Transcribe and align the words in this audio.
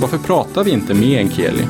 Varför 0.00 0.18
pratar 0.18 0.64
vi 0.64 0.70
inte 0.70 0.94
meänkieli? 0.94 1.62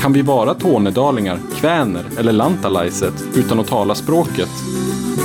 Kan 0.00 0.12
vi 0.12 0.22
vara 0.22 0.54
tornedalingar, 0.54 1.38
kväner 1.56 2.04
eller 2.18 2.32
lantalaiset 2.32 3.14
utan 3.36 3.60
att 3.60 3.66
tala 3.66 3.94
språket? 3.94 4.48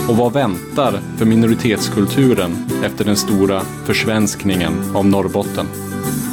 Och 0.09 0.18
vad 0.18 0.34
väntar 0.34 1.00
för 1.17 1.26
minoritetskulturen 1.26 2.52
efter 2.84 3.05
den 3.05 3.16
stora 3.16 3.59
försvenskningen 3.59 4.73
av 4.95 5.05
Norrbotten? 5.05 5.66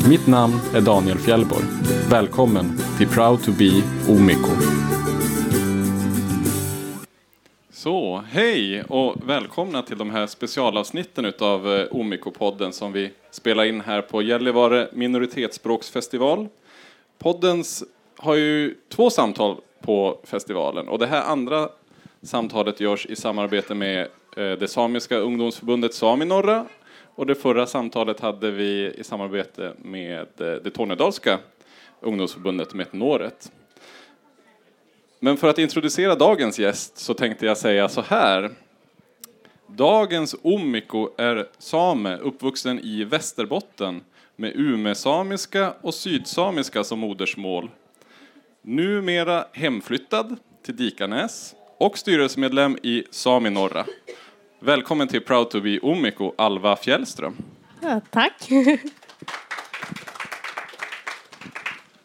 Mitt 0.09 0.27
namn 0.27 0.55
är 0.75 0.81
Daniel 0.81 1.19
Fjällborg. 1.19 1.65
Välkommen 2.11 2.79
till 2.99 3.09
Proud 3.09 3.43
to 3.43 3.51
be 3.59 3.83
Omiko. 4.13 4.51
Så, 7.73 8.23
hej 8.31 8.83
och 8.83 9.15
välkomna 9.27 9.83
till 9.83 9.99
de 9.99 10.11
här 10.11 10.27
specialavsnitten 10.27 11.25
utav 11.25 11.75
eh, 11.75 11.87
Omiko-podden 11.91 12.73
som 12.73 12.93
vi 12.93 13.11
spela 13.35 13.67
in 13.67 13.81
här 13.81 14.03
på 14.03 14.23
Gällivare 14.23 14.89
minoritetsspråksfestival. 14.93 16.49
Poddens 17.19 17.85
har 18.17 18.35
ju 18.35 18.75
två 18.89 19.11
samtal 19.11 19.57
på 19.81 20.19
festivalen 20.25 20.89
och 20.89 20.99
det 20.99 21.07
här 21.07 21.23
andra 21.23 21.69
samtalet 22.23 22.81
görs 22.81 23.07
i 23.07 23.17
samarbete 23.17 23.75
med 23.75 24.01
eh, 24.37 24.53
det 24.53 24.69
samiska 24.69 25.17
ungdomsförbundet 25.17 25.95
Saminorra 25.95 26.67
och 27.15 27.27
det 27.27 27.35
förra 27.35 27.67
samtalet 27.67 28.21
hade 28.21 28.51
vi 28.51 28.95
i 28.97 29.05
samarbete 29.05 29.73
med 29.79 30.21
eh, 30.21 30.63
det 30.65 30.71
tornedalska 30.71 31.39
ungdomsförbundet 32.01 32.75
Metnoret. 32.75 33.53
Men 35.21 35.37
för 35.37 35.49
att 35.49 35.59
introducera 35.59 36.15
dagens 36.15 36.59
gäst 36.59 36.99
så 36.99 37.15
tänkte 37.15 37.47
jag 37.47 37.59
säga 37.59 37.89
så 37.89 38.01
här. 38.01 38.51
Dagens 39.77 40.37
omiko 40.43 41.09
är 41.19 41.47
same 41.59 42.17
uppvuxen 42.17 42.81
i 42.81 43.05
Västerbotten 43.05 44.01
med 44.37 44.53
umesamiska 44.55 45.75
och 45.81 45.95
sydsamiska 45.95 46.85
som 46.85 46.99
modersmål. 46.99 47.71
Numera 48.63 49.45
hemflyttad 49.53 50.37
till 50.65 50.77
Dikanäs 50.77 51.55
och 51.79 51.99
styrelsemedlem 51.99 52.79
i 52.83 53.05
Sami 53.11 53.51
Norra. 53.51 53.85
Välkommen 54.61 55.09
till 55.09 55.21
Proud 55.21 55.51
to 55.51 55.61
be 55.61 55.79
Omiko, 55.79 56.33
Alva 56.39 56.77
Fjällström. 56.77 57.37
Ja, 57.81 58.01
tack. 58.11 58.49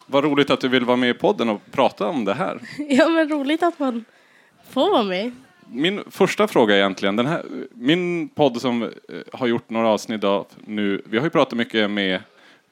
Vad 0.06 0.24
roligt 0.24 0.50
att 0.50 0.62
du 0.62 0.68
vill 0.68 0.86
vara 0.86 0.98
med 0.98 1.10
i 1.10 1.14
podden 1.14 1.50
och 1.50 1.62
prata 1.72 2.08
om 2.08 2.26
det 2.26 2.34
här. 2.34 2.60
Ja, 2.90 3.10
men 3.10 3.30
roligt 3.30 3.64
att 3.64 3.80
man 3.80 4.06
får 4.70 4.92
vara 4.92 5.04
med. 5.04 5.32
Min 5.72 6.04
första 6.12 6.48
fråga 6.48 6.76
egentligen, 6.76 7.16
den 7.16 7.26
här, 7.26 7.46
min 7.74 8.30
podd 8.30 8.62
som 8.62 8.84
eh, 8.84 8.90
har 9.34 9.48
gjort 9.48 9.70
några 9.70 9.88
avsnitt 9.88 10.24
av 10.24 10.48
nu, 10.66 11.02
vi 11.06 11.18
har 11.18 11.26
ju 11.26 11.30
pratat 11.30 11.58
mycket 11.58 11.92
med 11.92 12.22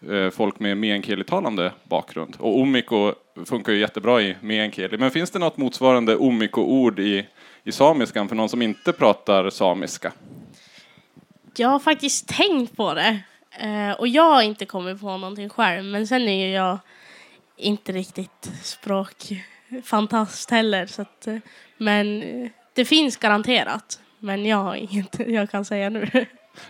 eh, 0.09 0.29
folk 0.29 0.59
med 0.59 0.77
meänkielitalande 0.77 1.71
bakgrund 1.83 2.35
och 2.39 2.59
omiko 2.59 3.13
funkar 3.45 3.73
ju 3.73 3.79
jättebra 3.79 4.21
i 4.21 4.35
meänkieli. 4.41 4.97
Men 4.97 5.11
finns 5.11 5.31
det 5.31 5.39
något 5.39 5.57
motsvarande 5.57 6.15
omiko-ord 6.15 6.99
i, 6.99 7.27
i 7.63 7.71
samiskan 7.71 8.27
för 8.27 8.35
någon 8.35 8.49
som 8.49 8.61
inte 8.61 8.93
pratar 8.93 9.49
samiska? 9.49 10.11
Jag 11.55 11.69
har 11.69 11.79
faktiskt 11.79 12.27
tänkt 12.27 12.77
på 12.77 12.93
det. 12.93 13.19
Eh, 13.59 13.91
och 13.91 14.07
jag 14.07 14.33
har 14.33 14.41
inte 14.41 14.65
kommit 14.65 15.01
på 15.01 15.17
någonting 15.17 15.49
själv. 15.49 15.85
Men 15.85 16.07
sen 16.07 16.21
är 16.21 16.47
ju 16.47 16.53
jag 16.53 16.77
inte 17.57 17.91
riktigt 17.91 18.51
språkfantast 18.63 20.51
heller. 20.51 20.85
Så 20.85 21.01
att, 21.01 21.27
men 21.77 22.23
det 22.77 22.85
finns 22.85 23.17
garanterat. 23.17 23.99
Men 24.19 24.45
jag 24.45 24.57
har 24.57 24.75
inget 24.75 25.19
jag 25.27 25.51
kan 25.51 25.65
säga 25.65 25.89
nu. 25.89 26.25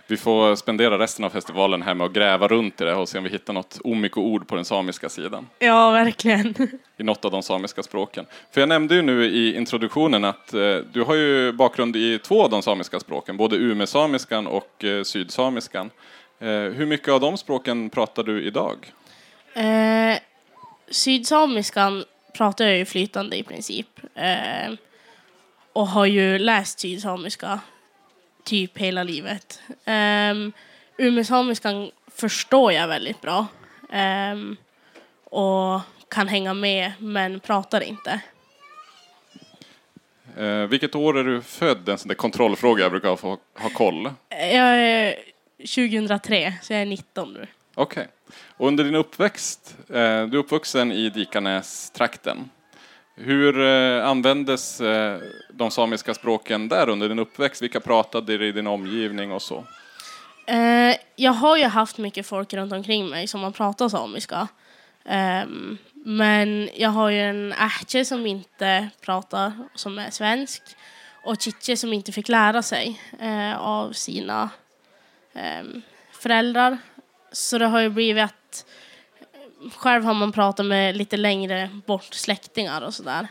Vi 0.08 0.18
får 0.18 0.56
spendera 0.56 1.00
resten 1.00 1.26
av 1.26 1.30
festivalen 1.30 1.82
här 1.82 1.94
med 1.94 2.06
att 2.06 2.14
gräva 2.14 2.48
runt 2.48 2.82
i 2.82 2.84
det 2.84 2.96
och 2.96 3.10
se 3.10 3.18
om 3.18 3.24
vi 3.24 3.30
hittar 3.30 3.54
något 3.54 3.80
omiko-ord 3.84 4.48
på 4.48 4.56
den 4.56 4.66
samiska 4.66 5.10
sidan. 5.10 5.48
Ja, 5.60 5.92
verkligen. 5.92 6.56
I 6.98 7.04
något 7.04 7.26
av 7.26 7.32
de 7.32 7.44
samiska 7.44 7.84
språken. 7.84 8.26
För 8.52 8.62
jag 8.62 8.70
nämnde 8.70 8.96
ju 8.96 9.02
nu 9.02 9.26
i 9.26 9.56
introduktionen 9.56 10.26
att 10.26 10.54
eh, 10.54 10.76
du 10.94 11.04
har 11.04 11.16
ju 11.16 11.52
bakgrund 11.52 11.96
i 11.96 12.20
två 12.20 12.44
av 12.44 12.50
de 12.50 12.62
samiska 12.62 13.00
språken, 13.00 13.38
både 13.38 13.56
umesamiskan 13.56 14.48
och 14.48 14.84
eh, 14.84 15.04
sydsamiskan. 15.04 15.90
Eh, 16.40 16.48
hur 16.48 16.86
mycket 16.86 17.10
av 17.10 17.20
de 17.20 17.38
språken 17.38 17.90
pratar 17.90 18.24
du 18.24 18.44
idag? 18.44 18.94
Eh, 19.54 20.18
sydsamiskan 20.90 22.04
pratar 22.38 22.66
jag 22.66 22.78
ju 22.78 22.86
flytande 22.86 23.38
i 23.38 23.44
princip. 23.44 23.88
Och 25.78 25.88
har 25.88 26.06
ju 26.06 26.40
läst 26.40 26.80
sydsamiska 26.80 27.60
typ 28.44 28.78
hela 28.78 29.04
livet. 29.04 29.62
Um, 29.86 30.54
Umesamiskan 30.98 31.92
förstår 32.08 32.74
jag 32.74 32.88
väldigt 32.88 33.22
bra. 33.22 33.48
Um, 34.32 34.58
och 35.24 35.82
kan 36.10 36.28
hänga 36.28 36.54
med, 36.54 36.92
men 37.00 37.40
pratar 37.40 37.82
inte. 37.82 38.20
Eh, 40.38 40.64
vilket 40.64 40.96
år 40.96 41.18
är 41.18 41.24
du 41.24 41.42
född? 41.42 41.90
En 41.90 41.98
sån 41.98 42.08
där 42.08 42.16
kontrollfråga 42.16 42.84
jag 42.84 42.92
brukar 42.92 43.16
få 43.16 43.38
ha 43.54 43.70
koll. 43.70 44.12
Jag 44.30 44.80
är 44.80 45.16
2003, 45.58 46.54
så 46.62 46.74
jag 46.74 46.82
är 46.82 46.86
19 46.86 47.34
nu. 47.34 47.48
Okej. 47.74 48.02
Okay. 48.02 48.06
Och 48.58 48.68
under 48.68 48.84
din 48.84 48.96
uppväxt, 48.96 49.78
eh, 49.90 49.96
du 49.96 50.00
är 50.02 50.36
uppvuxen 50.36 50.92
i 50.92 51.10
Dikanäs-trakten. 51.10 52.50
Hur 53.20 53.62
eh, 53.62 54.08
användes 54.08 54.82
eh, 54.82 55.20
de 55.50 55.72
samiska 55.72 56.14
språken 56.14 56.68
där 56.68 56.90
under 56.90 57.10
din 57.10 57.20
uppväxt? 57.20 57.62
Vilka 57.62 57.80
pratade 57.80 58.34
i 58.34 58.52
din 58.52 58.68
omgivning 58.68 59.32
och 59.32 59.42
så? 59.42 59.66
Eh, 60.48 60.96
jag 61.16 61.32
har 61.32 61.58
ju 61.58 61.66
haft 61.66 61.98
mycket 61.98 62.28
folk 62.28 62.54
runt 62.54 62.74
omkring 62.74 63.10
mig 63.10 63.28
som 63.28 63.44
har 63.44 63.52
pratat 63.52 63.92
samiska. 63.92 64.48
Ehm, 65.06 65.78
men 65.94 66.70
jag 66.76 66.90
har 66.90 67.10
ju 67.10 67.20
en 67.20 67.54
ähtje 67.54 68.06
som 68.06 68.26
inte 68.26 68.90
pratar, 69.02 69.54
som 69.76 70.00
är 70.00 70.10
svensk. 70.10 70.64
Och 71.24 71.42
Chiche 71.42 71.78
som 71.78 71.94
inte 71.94 72.12
fick 72.12 72.30
lära 72.30 72.62
sig 72.62 73.02
av 73.58 73.92
sina 73.92 74.50
ehm, 75.34 75.82
föräldrar. 76.12 76.78
Så 77.32 77.58
det 77.58 77.66
har 77.66 77.80
ju 77.80 77.90
blivit 77.90 78.24
att 78.24 78.66
själv 79.76 80.04
har 80.04 80.14
man 80.14 80.32
pratat 80.32 80.66
med 80.66 80.98
lite 80.98 81.18
längre 81.18 81.70
bort 81.86 82.14
släktingar 82.14 82.82
och 82.82 82.94
sådär. 82.94 83.28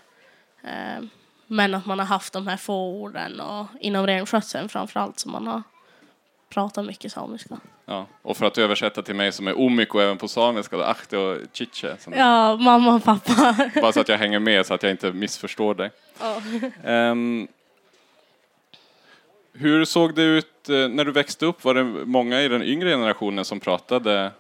Eh, 0.63 1.05
men 1.47 1.75
att 1.75 1.87
man 1.87 1.99
har 1.99 2.07
haft 2.07 2.33
de 2.33 2.47
här 2.47 2.57
få 2.57 2.89
orden 2.91 3.41
och 3.41 3.67
inom 3.81 4.07
renskötseln 4.07 4.69
framförallt 4.69 5.19
som 5.19 5.33
man 5.33 5.47
har 5.47 5.63
pratat 6.49 6.85
mycket 6.85 7.13
samiska. 7.13 7.59
Ja, 7.85 8.07
och 8.23 8.37
för 8.37 8.47
att 8.47 8.59
översätta 8.59 9.03
till 9.03 9.15
mig 9.15 9.33
som 9.33 9.47
är 9.47 9.59
omiko 9.59 9.99
även 9.99 10.19
på 10.19 10.29
samiska, 10.29 10.77
då 10.77 10.83
ahte 10.83 11.19
och 11.19 11.39
chiche. 11.53 11.97
Ja, 12.17 12.57
mamma 12.57 12.95
och 12.95 13.05
pappa. 13.05 13.71
Bara 13.81 13.93
så 13.93 14.01
att 14.01 14.09
jag 14.09 14.19
hänger 14.19 14.39
med 14.39 14.67
så 14.67 14.75
att 14.75 14.83
jag 14.83 14.93
inte 14.93 15.13
missförstår 15.13 15.75
dig. 15.75 15.91
Oh. 16.21 16.91
Um, 16.91 17.49
hur 19.53 19.85
såg 19.85 20.15
det 20.15 20.23
ut 20.23 20.69
eh, 20.69 20.89
när 20.89 21.05
du 21.05 21.13
växte 21.13 21.47
upp? 21.47 21.65
Var 21.65 21.75
det 21.75 21.85
många 21.85 22.43
i 22.43 22.49
den 22.49 22.63
yngre 22.63 22.91
generationen 22.91 23.45
som 23.45 23.61
pratade 23.61 24.31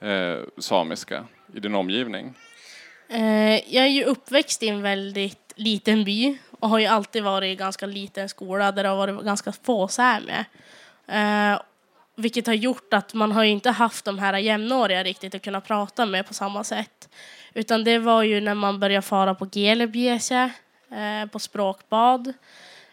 eh, 0.00 0.38
samiska 0.58 1.24
i 1.54 1.60
din 1.60 1.74
omgivning? 1.74 2.34
Eh, 3.08 3.74
jag 3.74 3.84
är 3.84 3.90
ju 3.90 4.04
uppväxt 4.04 4.62
i 4.62 4.68
en 4.68 4.82
väldigt 4.82 5.52
liten 5.56 6.04
by 6.04 6.38
och 6.60 6.68
har 6.68 6.78
ju 6.78 6.86
alltid 6.86 7.22
varit 7.22 7.46
i 7.46 7.50
en 7.50 7.56
ganska 7.56 7.86
liten 7.86 8.28
skola 8.28 8.72
där 8.72 8.82
det 8.82 8.88
har 8.88 8.96
varit 8.96 9.24
ganska 9.24 9.52
få 9.52 9.88
säme. 9.88 10.44
Eh, 11.06 11.60
vilket 12.16 12.46
har 12.46 12.54
gjort 12.54 12.94
att 12.94 13.14
man 13.14 13.32
har 13.32 13.44
inte 13.44 13.70
haft 13.70 14.04
de 14.04 14.18
här 14.18 14.38
jämnåriga 14.38 15.04
riktigt 15.04 15.34
att 15.34 15.42
kunna 15.42 15.60
prata 15.60 16.06
med 16.06 16.26
på 16.26 16.34
samma 16.34 16.64
sätt. 16.64 17.08
Utan 17.54 17.84
det 17.84 17.98
var 17.98 18.22
ju 18.22 18.40
när 18.40 18.54
man 18.54 18.80
började 18.80 19.02
fara 19.02 19.34
på 19.34 19.46
Gelebiese 19.46 20.50
eh, 20.90 21.30
på 21.32 21.38
språkbad 21.38 22.32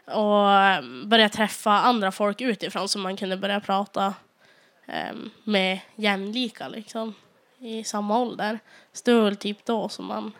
och 0.05 0.51
eh, 0.51 0.81
började 1.05 1.33
träffa 1.33 1.71
andra 1.71 2.11
folk 2.11 2.41
utifrån 2.41 2.89
som 2.89 3.01
man 3.01 3.17
kunde 3.17 3.37
börja 3.37 3.59
prata 3.59 4.13
med 5.43 5.79
jämlika 5.95 6.67
liksom, 6.67 7.13
i 7.59 7.83
samma 7.83 8.19
ålder. 8.19 8.59
Så 8.93 9.01
det 9.05 9.13
var 9.13 9.23
väl 9.23 9.35
typ 9.35 9.65
då 9.65 9.89
som, 9.89 10.05
man, 10.05 10.31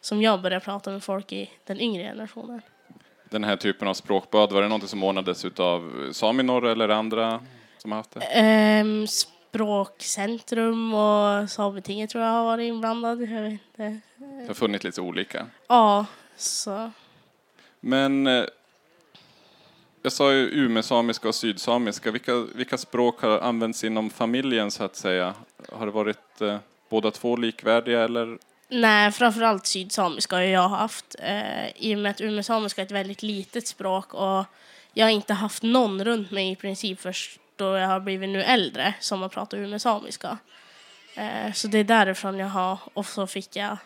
som 0.00 0.22
jag 0.22 0.42
började 0.42 0.64
prata 0.64 0.90
med 0.90 1.02
folk 1.02 1.32
i 1.32 1.50
den 1.64 1.80
yngre 1.80 2.02
generationen. 2.02 2.60
Den 3.30 3.44
här 3.44 3.56
typen 3.56 3.88
av 3.88 3.94
språkbad, 3.94 4.52
var 4.52 4.62
det 4.62 4.68
något 4.68 4.90
som 4.90 5.04
ordnades 5.04 5.44
av 5.44 6.08
Saminor 6.12 6.66
eller 6.66 6.88
andra 6.88 7.40
som 7.78 7.92
har 7.92 7.98
haft 7.98 8.10
det? 8.10 8.80
Um, 8.80 9.06
språkcentrum 9.06 10.94
och 10.94 11.50
Sametinget 11.50 12.10
tror 12.10 12.24
jag 12.24 12.30
har 12.30 12.44
varit 12.44 12.68
inblandad. 12.68 13.22
Jag 13.22 13.42
vet 13.42 13.52
inte. 13.52 14.00
Det 14.16 14.46
har 14.46 14.54
funnits 14.54 14.84
lite 14.84 15.00
olika. 15.00 15.46
Ja, 15.68 16.06
så 16.36 16.90
Men 17.80 18.26
eh, 18.26 18.44
jag 20.06 20.12
sa 20.12 20.32
ju 20.32 20.50
umesamiska 20.64 21.28
och 21.28 21.34
sydsamiska. 21.34 22.10
Vilka, 22.10 22.32
vilka 22.54 22.78
språk 22.78 23.20
har 23.20 23.38
använts 23.38 23.84
inom 23.84 24.10
familjen 24.10 24.70
så 24.70 24.84
att 24.84 24.96
säga? 24.96 25.34
Har 25.72 25.86
det 25.86 25.92
varit 25.92 26.40
eh, 26.40 26.58
båda 26.88 27.10
två 27.10 27.36
likvärdiga 27.36 28.04
eller? 28.04 28.38
Nej, 28.68 29.12
framförallt 29.12 29.66
sydsamiska 29.66 30.36
har 30.36 30.42
jag 30.42 30.68
haft. 30.68 31.16
Eh, 31.18 31.68
I 31.76 31.94
och 31.94 31.98
med 31.98 32.10
att 32.10 32.20
umesamiska 32.20 32.82
är 32.82 32.86
ett 32.86 32.92
väldigt 32.92 33.22
litet 33.22 33.66
språk 33.66 34.14
och 34.14 34.44
jag 34.92 35.06
har 35.06 35.10
inte 35.10 35.34
haft 35.34 35.62
någon 35.62 36.04
runt 36.04 36.30
mig 36.30 36.50
i 36.50 36.56
princip 36.56 37.00
först 37.00 37.40
då 37.56 37.76
jag 37.76 37.88
har 37.88 38.00
blivit 38.00 38.28
nu 38.28 38.42
äldre 38.42 38.94
som 39.00 39.22
har 39.22 39.28
pratat 39.28 39.58
umesamiska. 39.58 40.38
Eh, 41.14 41.52
så 41.52 41.68
det 41.68 41.78
är 41.78 41.84
därifrån 41.84 42.38
jag 42.38 42.48
har, 42.48 42.78
och 42.94 43.06
så 43.06 43.26
fick 43.26 43.56
jag 43.56 43.76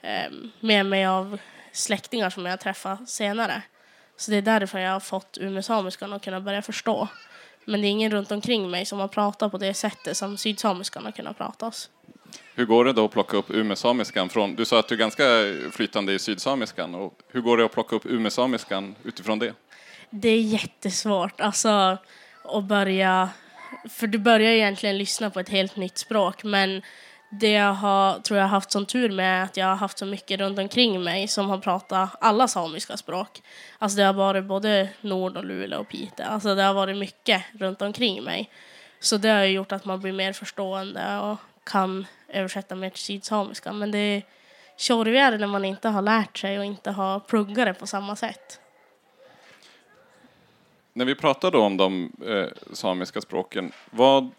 eh, 0.00 0.30
med 0.60 0.86
mig 0.86 1.06
av 1.06 1.38
släktingar 1.72 2.30
som 2.30 2.46
jag 2.46 2.60
träffat 2.60 3.08
senare. 3.08 3.62
Så 4.20 4.30
det 4.30 4.36
är 4.36 4.42
därifrån 4.42 4.80
jag 4.80 4.92
har 4.92 5.00
fått 5.00 5.38
umesamiskan 5.40 6.12
och 6.12 6.22
kunnat 6.22 6.42
börja 6.42 6.62
förstå. 6.62 7.08
Men 7.64 7.80
det 7.80 7.86
är 7.86 7.90
ingen 7.90 8.10
runt 8.10 8.32
omkring 8.32 8.70
mig 8.70 8.86
som 8.86 8.98
har 8.98 9.08
pratat 9.08 9.52
på 9.52 9.58
det 9.58 9.74
sättet 9.74 10.16
som 10.16 10.36
sydsamiskan 10.36 11.04
har 11.04 11.12
kunnat 11.12 11.38
pratas. 11.38 11.90
Hur 12.54 12.64
går 12.64 12.84
det 12.84 12.92
då 12.92 13.04
att 13.04 13.10
plocka 13.10 13.36
upp 13.36 13.50
umesamiskan 13.50 14.28
från, 14.28 14.54
du 14.54 14.64
sa 14.64 14.78
att 14.78 14.88
du 14.88 14.94
är 14.94 14.98
ganska 14.98 15.24
flytande 15.72 16.12
i 16.12 16.18
sydsamiskan, 16.18 16.94
och 16.94 17.18
hur 17.28 17.40
går 17.40 17.56
det 17.56 17.64
att 17.64 17.72
plocka 17.72 17.96
upp 17.96 18.06
umesamiskan 18.06 18.94
utifrån 19.04 19.38
det? 19.38 19.54
Det 20.10 20.28
är 20.28 20.40
jättesvårt 20.40 21.40
alltså 21.40 21.98
att 22.44 22.64
börja, 22.64 23.28
för 23.90 24.06
du 24.06 24.18
börjar 24.18 24.52
egentligen 24.52 24.98
lyssna 24.98 25.30
på 25.30 25.40
ett 25.40 25.48
helt 25.48 25.76
nytt 25.76 25.98
språk 25.98 26.44
men 26.44 26.82
det 27.30 27.50
jag 27.50 27.72
har, 27.72 28.18
tror 28.18 28.38
jag 28.38 28.44
har 28.44 28.50
haft 28.50 28.70
som 28.70 28.86
tur 28.86 29.10
med 29.10 29.40
är 29.40 29.44
att 29.44 29.56
jag 29.56 29.66
har 29.66 29.76
haft 29.76 29.98
så 29.98 30.06
mycket 30.06 30.40
runt 30.40 30.58
omkring 30.58 31.02
mig 31.04 31.28
som 31.28 31.48
har 31.48 31.58
pratat 31.58 32.10
alla 32.20 32.48
samiska 32.48 32.96
språk. 32.96 33.42
Alltså 33.78 33.96
det 33.96 34.04
har 34.04 34.12
varit 34.12 34.44
både 34.44 34.88
Nord 35.00 35.36
och 35.36 35.44
Luleå 35.44 35.80
och 35.80 35.88
Piteå. 35.88 36.26
Alltså 36.26 36.54
det 36.54 36.62
har 36.62 36.74
varit 36.74 36.96
mycket 36.96 37.42
runt 37.52 37.82
omkring 37.82 38.24
mig. 38.24 38.50
Så 39.00 39.16
det 39.16 39.28
har 39.28 39.44
gjort 39.44 39.72
att 39.72 39.84
man 39.84 40.00
blir 40.00 40.12
mer 40.12 40.32
förstående 40.32 41.18
och 41.18 41.38
kan 41.64 42.06
översätta 42.28 42.74
mer 42.74 42.90
till 42.90 43.02
sydsamiska. 43.02 43.72
Men 43.72 43.90
det 43.90 43.98
är 43.98 44.22
tjorvigare 44.76 45.38
när 45.38 45.46
man 45.46 45.64
inte 45.64 45.88
har 45.88 46.02
lärt 46.02 46.38
sig 46.38 46.58
och 46.58 46.64
inte 46.64 46.90
har 46.90 47.20
pluggat 47.20 47.66
det 47.66 47.74
på 47.74 47.86
samma 47.86 48.16
sätt. 48.16 48.60
När 50.92 51.04
vi 51.04 51.14
pratar 51.14 51.50
då 51.50 51.62
om 51.62 51.76
de 51.76 52.12
eh, 52.26 52.74
samiska 52.74 53.20
språken, 53.20 53.72
vad, 53.90 54.30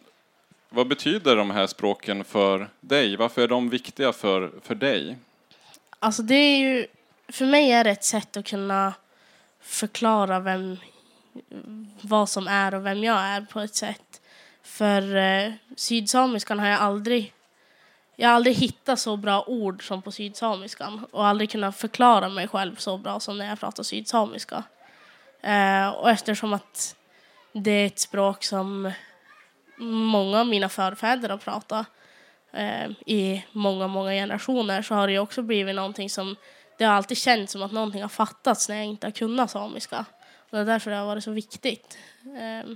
vad 0.73 0.87
betyder 0.87 1.35
de 1.35 1.51
här 1.51 1.67
språken 1.67 2.23
för 2.23 2.69
dig? 2.79 3.15
Varför 3.15 3.41
är 3.41 3.47
de 3.47 3.69
viktiga 3.69 4.13
för, 4.13 4.51
för 4.63 4.75
dig? 4.75 5.17
Alltså 5.99 6.21
det 6.21 6.35
är 6.35 6.57
ju, 6.57 6.87
för 7.27 7.45
mig 7.45 7.71
är 7.71 7.83
det 7.83 7.89
ett 7.89 8.03
sätt 8.03 8.37
att 8.37 8.45
kunna 8.45 8.93
förklara 9.59 10.39
vem, 10.39 10.77
vad 12.01 12.29
som 12.29 12.47
är 12.47 12.73
och 12.73 12.85
vem 12.85 13.03
jag 13.03 13.19
är 13.19 13.41
på 13.41 13.59
ett 13.59 13.75
sätt. 13.75 14.21
För 14.63 15.15
eh, 15.15 15.51
sydsamiskan 15.75 16.59
har 16.59 16.67
jag 16.67 16.79
aldrig, 16.79 17.33
jag 18.15 18.29
har 18.29 18.35
aldrig 18.35 18.55
hittat 18.55 18.99
så 18.99 19.17
bra 19.17 19.43
ord 19.47 19.87
som 19.87 20.01
på 20.01 20.11
sydsamiskan 20.11 21.05
och 21.11 21.27
aldrig 21.27 21.49
kunnat 21.49 21.77
förklara 21.77 22.29
mig 22.29 22.47
själv 22.47 22.75
så 22.75 22.97
bra 22.97 23.19
som 23.19 23.37
när 23.37 23.49
jag 23.49 23.59
pratar 23.59 23.83
sydsamiska. 23.83 24.63
Eh, 25.41 25.89
och 25.89 26.09
eftersom 26.09 26.53
att 26.53 26.95
det 27.53 27.71
är 27.71 27.85
ett 27.85 27.99
språk 27.99 28.43
som 28.43 28.91
många 29.85 30.39
av 30.39 30.47
mina 30.47 30.69
förfäder 30.69 31.29
har 31.29 31.37
pratat 31.37 31.87
eh, 32.53 32.91
i 33.05 33.45
många, 33.51 33.87
många 33.87 34.11
generationer 34.11 34.81
så 34.81 34.95
har 34.95 35.07
det 35.07 35.19
också 35.19 35.41
blivit 35.41 35.75
någonting 35.75 36.09
som 36.09 36.35
det 36.77 36.85
har 36.85 36.93
alltid 36.93 37.17
känts 37.17 37.53
som 37.53 37.63
att 37.63 37.71
någonting 37.71 38.01
har 38.01 38.09
fattats 38.09 38.69
när 38.69 38.75
jag 38.75 38.85
inte 38.85 39.07
har 39.07 39.11
kunnat 39.11 39.51
samiska. 39.51 40.05
Och 40.39 40.57
det 40.57 40.59
är 40.59 40.65
därför 40.65 40.91
det 40.91 40.97
har 40.97 41.05
varit 41.05 41.23
så 41.23 41.31
viktigt. 41.31 41.97
Eh, 42.25 42.71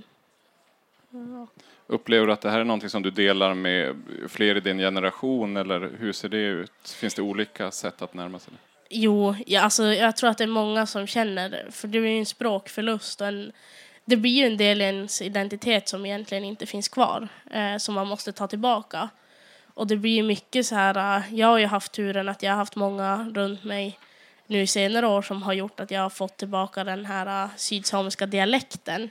ja. 1.10 1.46
Upplever 1.86 2.26
du 2.26 2.32
att 2.32 2.40
det 2.40 2.50
här 2.50 2.60
är 2.60 2.64
någonting 2.64 2.90
som 2.90 3.02
du 3.02 3.10
delar 3.10 3.54
med 3.54 3.96
fler 4.28 4.56
i 4.56 4.60
din 4.60 4.78
generation 4.78 5.56
eller 5.56 5.92
hur 5.98 6.12
ser 6.12 6.28
det 6.28 6.36
ut? 6.36 6.88
Finns 7.00 7.14
det 7.14 7.22
olika 7.22 7.70
sätt 7.70 8.02
att 8.02 8.14
närma 8.14 8.38
sig 8.38 8.52
det? 8.52 8.58
Jo, 8.90 9.34
ja, 9.46 9.60
alltså, 9.60 9.84
jag 9.84 10.16
tror 10.16 10.30
att 10.30 10.38
det 10.38 10.44
är 10.44 10.48
många 10.48 10.86
som 10.86 11.06
känner 11.06 11.66
för 11.70 11.88
det 11.88 11.98
är 11.98 12.02
ju 12.02 12.18
en 12.18 12.26
språkförlust 12.26 13.20
och 13.20 13.26
en, 13.26 13.52
det 14.06 14.16
blir 14.16 14.46
en 14.46 14.56
del 14.56 14.80
i 14.80 14.84
ens 14.84 15.22
identitet 15.22 15.88
som 15.88 16.06
egentligen 16.06 16.44
inte 16.44 16.66
finns 16.66 16.88
kvar, 16.88 17.28
eh, 17.50 17.76
som 17.76 17.94
man 17.94 18.06
måste 18.06 18.32
ta 18.32 18.46
tillbaka. 18.46 19.08
Och 19.74 19.86
det 19.86 19.96
blir 19.96 20.22
mycket 20.22 20.66
så 20.66 20.74
här, 20.74 21.18
eh, 21.18 21.34
jag 21.34 21.46
har 21.46 21.58
ju 21.58 21.66
haft 21.66 21.92
turen 21.92 22.28
att 22.28 22.42
jag 22.42 22.50
har 22.50 22.56
haft 22.56 22.76
många 22.76 23.30
runt 23.34 23.64
mig 23.64 23.98
nu 24.46 24.62
i 24.62 24.66
senare 24.66 25.06
år 25.06 25.22
som 25.22 25.42
har 25.42 25.52
gjort 25.52 25.80
att 25.80 25.90
jag 25.90 26.00
har 26.00 26.10
fått 26.10 26.36
tillbaka 26.36 26.84
den 26.84 27.06
här 27.06 27.44
eh, 27.44 27.50
sydsamiska 27.56 28.26
dialekten. 28.26 29.10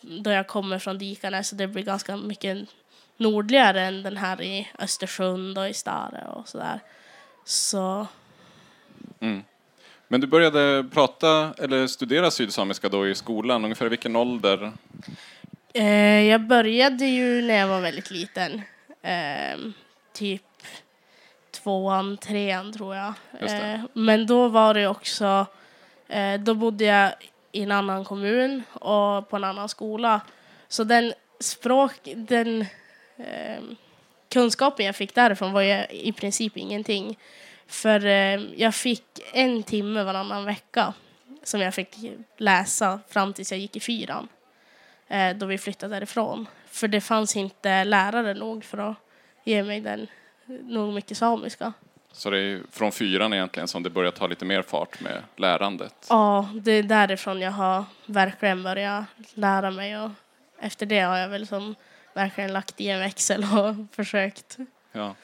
Då 0.00 0.30
jag 0.30 0.46
kommer 0.46 0.78
från 0.78 0.98
Dikarna 0.98 1.42
så 1.42 1.54
det 1.54 1.66
blir 1.66 1.82
ganska 1.82 2.16
mycket 2.16 2.68
nordligare 3.16 3.82
än 3.82 4.02
den 4.02 4.16
här 4.16 4.42
i 4.42 4.68
Östersund 4.78 5.58
och 5.58 5.68
i 5.68 5.74
Stare 5.74 6.26
och 6.28 6.48
sådär. 6.48 6.80
Så 7.44 8.06
Mm. 9.20 9.42
Men 10.12 10.20
du 10.20 10.26
började 10.26 10.84
prata 10.92 11.54
eller 11.58 11.86
studera 11.86 12.30
sydsamiska 12.30 12.88
då 12.88 13.08
i 13.08 13.14
skolan, 13.14 13.64
ungefär 13.64 13.86
i 13.86 13.88
vilken 13.88 14.16
ålder? 14.16 14.72
Eh, 15.74 16.20
jag 16.20 16.40
började 16.40 17.06
ju 17.06 17.42
när 17.42 17.58
jag 17.58 17.66
var 17.66 17.80
väldigt 17.80 18.10
liten. 18.10 18.62
Eh, 19.02 19.58
typ 20.12 20.42
tvåan, 21.50 22.16
trean 22.16 22.72
tror 22.72 22.96
jag. 22.96 23.14
Eh, 23.40 23.80
men 23.92 24.26
då 24.26 24.48
var 24.48 24.74
det 24.74 24.86
också, 24.86 25.46
då 26.40 26.54
bodde 26.54 26.84
jag 26.84 27.12
i 27.52 27.62
en 27.62 27.72
annan 27.72 28.04
kommun 28.04 28.62
och 28.72 29.28
på 29.28 29.36
en 29.36 29.44
annan 29.44 29.68
skola. 29.68 30.20
Så 30.68 30.84
den 30.84 31.12
språk, 31.40 31.92
den 32.04 32.66
kunskapen 34.32 34.86
jag 34.86 34.96
fick 34.96 35.14
därifrån 35.14 35.52
var 35.52 35.62
ju 35.62 35.84
i 35.90 36.12
princip 36.12 36.56
ingenting. 36.56 37.18
För 37.72 38.06
eh, 38.06 38.40
jag 38.56 38.74
fick 38.74 39.04
en 39.32 39.62
timme 39.62 40.02
varannan 40.02 40.44
vecka 40.44 40.94
som 41.42 41.60
jag 41.60 41.74
fick 41.74 41.96
läsa 42.36 43.00
fram 43.08 43.32
tills 43.32 43.52
jag 43.52 43.60
gick 43.60 43.76
i 43.76 43.80
fyran. 43.80 44.28
Eh, 45.08 45.36
då 45.36 45.46
vi 45.46 45.58
flyttade 45.58 45.94
därifrån. 45.94 46.46
För 46.66 46.88
det 46.88 47.00
fanns 47.00 47.36
inte 47.36 47.84
lärare 47.84 48.34
nog 48.34 48.64
för 48.64 48.78
att 48.78 48.96
ge 49.44 49.62
mig 49.62 49.80
den 49.80 50.06
nog 50.46 50.94
mycket 50.94 51.16
samiska. 51.16 51.72
Så 52.12 52.30
det 52.30 52.38
är 52.38 52.62
från 52.70 52.92
fyran 52.92 53.32
egentligen 53.32 53.68
som 53.68 53.82
det 53.82 53.90
börjar 53.90 54.10
ta 54.10 54.26
lite 54.26 54.44
mer 54.44 54.62
fart 54.62 55.00
med 55.00 55.22
lärandet. 55.36 56.06
Ja, 56.08 56.48
det 56.54 56.72
är 56.72 56.82
därifrån 56.82 57.40
jag 57.40 57.50
har 57.50 57.84
verkligen 58.06 58.62
börjat 58.62 59.04
lära 59.34 59.70
mig 59.70 59.98
och 59.98 60.10
efter 60.58 60.86
det 60.86 61.00
har 61.00 61.18
jag 61.18 61.28
väl 61.28 61.46
som 61.46 61.74
verkligen 62.14 62.52
lagt 62.52 62.80
i 62.80 62.88
en 62.88 63.00
växel 63.00 63.44
och 63.44 63.74
försökt. 63.96 64.56
Ja. 64.92 65.14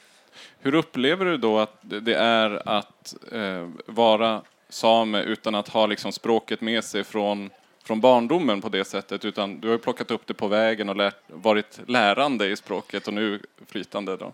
Hur 0.59 0.73
upplever 0.73 1.25
du 1.25 1.37
då 1.37 1.59
att 1.59 1.77
det 1.81 2.15
är 2.15 2.69
att 2.69 3.15
eh, 3.31 3.69
vara 3.85 4.41
same 4.69 5.23
utan 5.23 5.55
att 5.55 5.69
ha 5.69 5.85
liksom 5.85 6.11
språket 6.11 6.61
med 6.61 6.83
sig 6.83 7.03
från, 7.03 7.49
från 7.83 8.01
barndomen 8.01 8.61
på 8.61 8.69
det 8.69 8.85
sättet, 8.85 9.25
utan 9.25 9.59
du 9.59 9.67
har 9.67 9.73
ju 9.73 9.79
plockat 9.79 10.11
upp 10.11 10.27
det 10.27 10.33
på 10.33 10.47
vägen 10.47 10.89
och 10.89 10.95
lärt, 10.95 11.15
varit 11.27 11.79
lärande 11.87 12.47
i 12.47 12.55
språket 12.55 13.07
och 13.07 13.13
nu 13.13 13.39
flytande 13.65 14.17
då. 14.17 14.33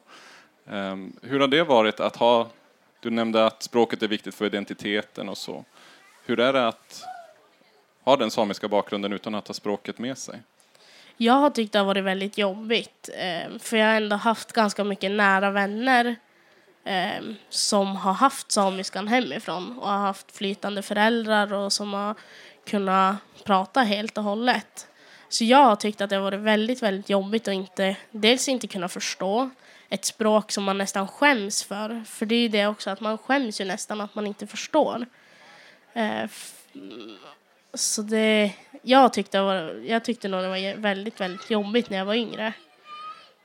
Eh, 0.73 0.95
hur 1.21 1.39
har 1.39 1.47
det 1.47 1.63
varit 1.63 1.99
att 1.99 2.15
ha, 2.15 2.47
du 2.99 3.09
nämnde 3.09 3.45
att 3.45 3.63
språket 3.63 4.03
är 4.03 4.07
viktigt 4.07 4.35
för 4.35 4.45
identiteten 4.45 5.29
och 5.29 5.37
så. 5.37 5.65
Hur 6.25 6.39
är 6.39 6.53
det 6.53 6.67
att 6.67 7.03
ha 8.03 8.15
den 8.15 8.31
samiska 8.31 8.67
bakgrunden 8.67 9.13
utan 9.13 9.35
att 9.35 9.47
ha 9.47 9.53
språket 9.53 9.99
med 9.99 10.17
sig? 10.17 10.41
Jag 11.17 11.33
har 11.33 11.49
tyckt 11.49 11.73
det 11.73 11.79
har 11.79 11.85
varit 11.85 12.03
väldigt 12.03 12.37
jobbigt 12.37 13.09
eh, 13.17 13.57
för 13.59 13.77
jag 13.77 13.87
har 13.87 13.95
ändå 13.95 14.15
haft 14.15 14.51
ganska 14.51 14.83
mycket 14.83 15.11
nära 15.11 15.51
vänner 15.51 16.15
eh, 16.83 17.23
som 17.49 17.95
har 17.95 18.13
haft 18.13 18.51
samiskan 18.51 19.07
hemifrån 19.07 19.79
och 19.79 19.89
har 19.89 19.97
haft 19.97 20.37
flytande 20.37 20.81
föräldrar 20.81 21.53
och 21.53 21.73
som 21.73 21.93
har 21.93 22.15
kunnat 22.65 23.15
prata 23.43 23.81
helt 23.81 24.17
och 24.17 24.23
hållet. 24.23 24.87
Så 25.29 25.43
jag 25.43 25.63
har 25.63 25.75
tyckt 25.75 26.01
att 26.01 26.09
det 26.09 26.15
har 26.15 26.23
varit 26.23 26.39
väldigt, 26.39 26.83
väldigt 26.83 27.09
jobbigt 27.09 27.47
att 27.47 27.53
inte, 27.53 27.95
dels 28.11 28.49
inte 28.49 28.67
kunna 28.67 28.89
förstå 28.89 29.49
ett 29.89 30.05
språk 30.05 30.51
som 30.51 30.63
man 30.63 30.77
nästan 30.77 31.07
skäms 31.07 31.63
för. 31.63 32.03
För 32.05 32.25
det 32.25 32.35
är 32.35 32.39
ju 32.39 32.47
det 32.47 32.67
också 32.67 32.89
att 32.89 33.01
man 33.01 33.17
skäms 33.17 33.61
ju 33.61 33.65
nästan 33.65 34.01
att 34.01 34.15
man 34.15 34.27
inte 34.27 34.47
förstår. 34.47 35.05
Eh, 35.93 36.29
så 37.75 38.01
det, 38.01 38.53
jag, 38.81 39.13
tyckte 39.13 39.41
var, 39.41 39.83
jag 39.85 40.03
tyckte 40.03 40.27
nog 40.27 40.41
det 40.41 40.47
var 40.47 40.77
väldigt, 40.77 41.21
väldigt 41.21 41.49
jobbigt 41.49 41.89
när 41.89 41.97
jag 41.97 42.05
var 42.05 42.13
yngre. 42.13 42.53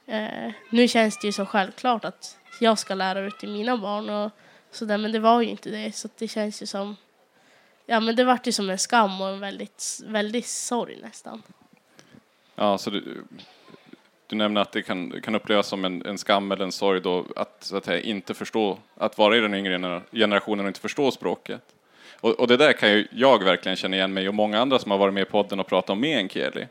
Eh, 0.06 0.52
nu 0.70 0.88
känns 0.88 1.18
det 1.18 1.26
ju 1.26 1.32
så 1.32 1.46
självklart 1.46 2.04
att 2.04 2.38
jag 2.60 2.78
ska 2.78 2.94
lära 2.94 3.20
ut 3.20 3.38
till 3.38 3.48
mina 3.48 3.76
barn 3.76 4.10
och 4.10 4.30
sådär, 4.70 4.98
men 4.98 5.12
det 5.12 5.18
var 5.18 5.40
ju 5.40 5.48
inte 5.48 5.70
det. 5.70 5.96
Så 5.96 6.08
det 6.18 6.28
känns 6.28 6.62
ju 6.62 6.66
som, 6.66 6.96
ja 7.86 8.00
men 8.00 8.16
det 8.16 8.24
vart 8.24 8.46
ju 8.46 8.52
som 8.52 8.70
en 8.70 8.78
skam 8.78 9.20
och 9.20 9.28
en 9.28 9.40
väldigt, 9.40 10.00
väldigt 10.06 10.46
sorg 10.46 10.98
nästan. 11.02 11.42
Ja, 12.54 12.78
så 12.78 12.90
du, 12.90 13.24
du 14.26 14.36
nämner 14.36 14.60
att 14.60 14.72
det 14.72 14.82
kan, 14.82 15.20
kan 15.20 15.34
upplevas 15.34 15.66
som 15.66 15.84
en, 15.84 16.06
en 16.06 16.18
skam 16.18 16.52
eller 16.52 16.64
en 16.64 16.72
sorg 16.72 17.00
då 17.00 17.26
att, 17.36 17.64
så 17.64 17.76
att 17.76 17.84
säga, 17.84 18.00
inte 18.00 18.34
förstå, 18.34 18.78
att 18.94 19.18
vara 19.18 19.36
i 19.36 19.40
den 19.40 19.54
yngre 19.54 20.02
generationen 20.12 20.64
och 20.64 20.68
inte 20.68 20.80
förstå 20.80 21.10
språket. 21.10 21.62
Och, 22.20 22.30
och, 22.30 22.46
det 22.46 22.56
där 22.56 22.72
kan 22.72 22.90
ju 22.90 23.08
jag 23.10 23.44
verkligen 23.44 23.76
känna 23.76 23.96
igen 23.96 24.12
mig 24.12 24.28
och 24.28 24.34
många 24.34 24.60
andra 24.60 24.78
som 24.78 24.90
har 24.90 24.98
varit 24.98 25.14
med 25.14 25.22
i 25.22 25.30
podden 25.30 25.60
och 25.60 25.66
pratat 25.66 25.90
om 25.90 26.00
meänkieli. 26.00 26.66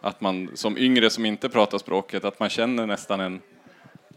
Att 0.00 0.20
man 0.20 0.50
som 0.54 0.78
yngre 0.78 1.10
som 1.10 1.26
inte 1.26 1.48
pratar 1.48 1.78
språket, 1.78 2.24
att 2.24 2.40
man 2.40 2.50
känner 2.50 2.86
nästan 2.86 3.20
en, 3.20 3.40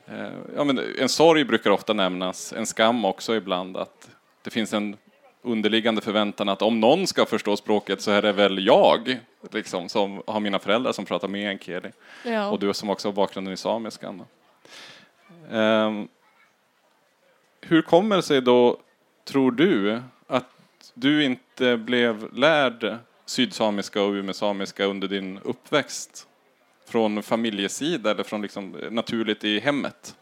eh, 0.08 0.30
ja 0.56 0.64
men 0.64 0.80
en 1.00 1.10
sorg 1.10 1.44
brukar 1.44 1.72
ofta 1.72 1.94
nämnas, 1.94 2.54
en 2.54 2.66
skam 2.66 3.06
också 3.06 3.36
ibland, 3.36 3.78
att 3.78 4.10
det 4.44 4.50
finns 4.50 4.74
en 4.74 4.98
underliggande 5.42 6.02
förväntan 6.02 6.50
att 6.50 6.62
om 6.62 6.80
någon 6.80 7.08
ska 7.08 7.26
förstå 7.26 7.58
språket 7.58 8.02
så 8.02 8.12
är 8.12 8.22
det 8.22 8.32
väl 8.32 8.66
jag, 8.66 9.20
liksom, 9.52 9.90
som 9.90 10.24
har 10.28 10.40
mina 10.40 10.60
föräldrar 10.60 10.92
som 10.92 11.06
pratar 11.06 11.28
meänkieli. 11.28 11.90
Ja. 12.24 12.50
Och 12.50 12.60
du 12.60 12.74
som 12.74 12.90
också 12.90 13.08
har 13.08 13.14
bakgrunden 13.14 13.54
i 13.54 13.58
samiskan. 13.58 14.24
Um, 15.52 16.08
hur 17.62 17.82
kommer 17.82 18.16
det 18.16 18.22
sig 18.22 18.42
då, 18.42 18.78
tror 19.26 19.52
du, 19.52 20.02
du 21.00 21.24
inte 21.24 21.78
blev 21.78 22.34
lärd 22.34 22.98
sydsamiska 23.26 24.04
och 24.04 24.12
umesamiska 24.12 24.86
under 24.86 25.08
din 25.08 25.40
uppväxt? 25.44 26.28
Från 26.88 27.24
familjesida 27.24 28.12
eller 28.12 28.24
från 28.24 28.42
liksom 28.42 28.76
naturligt 28.92 29.44
i 29.44 29.60
hemmet? 29.60 30.16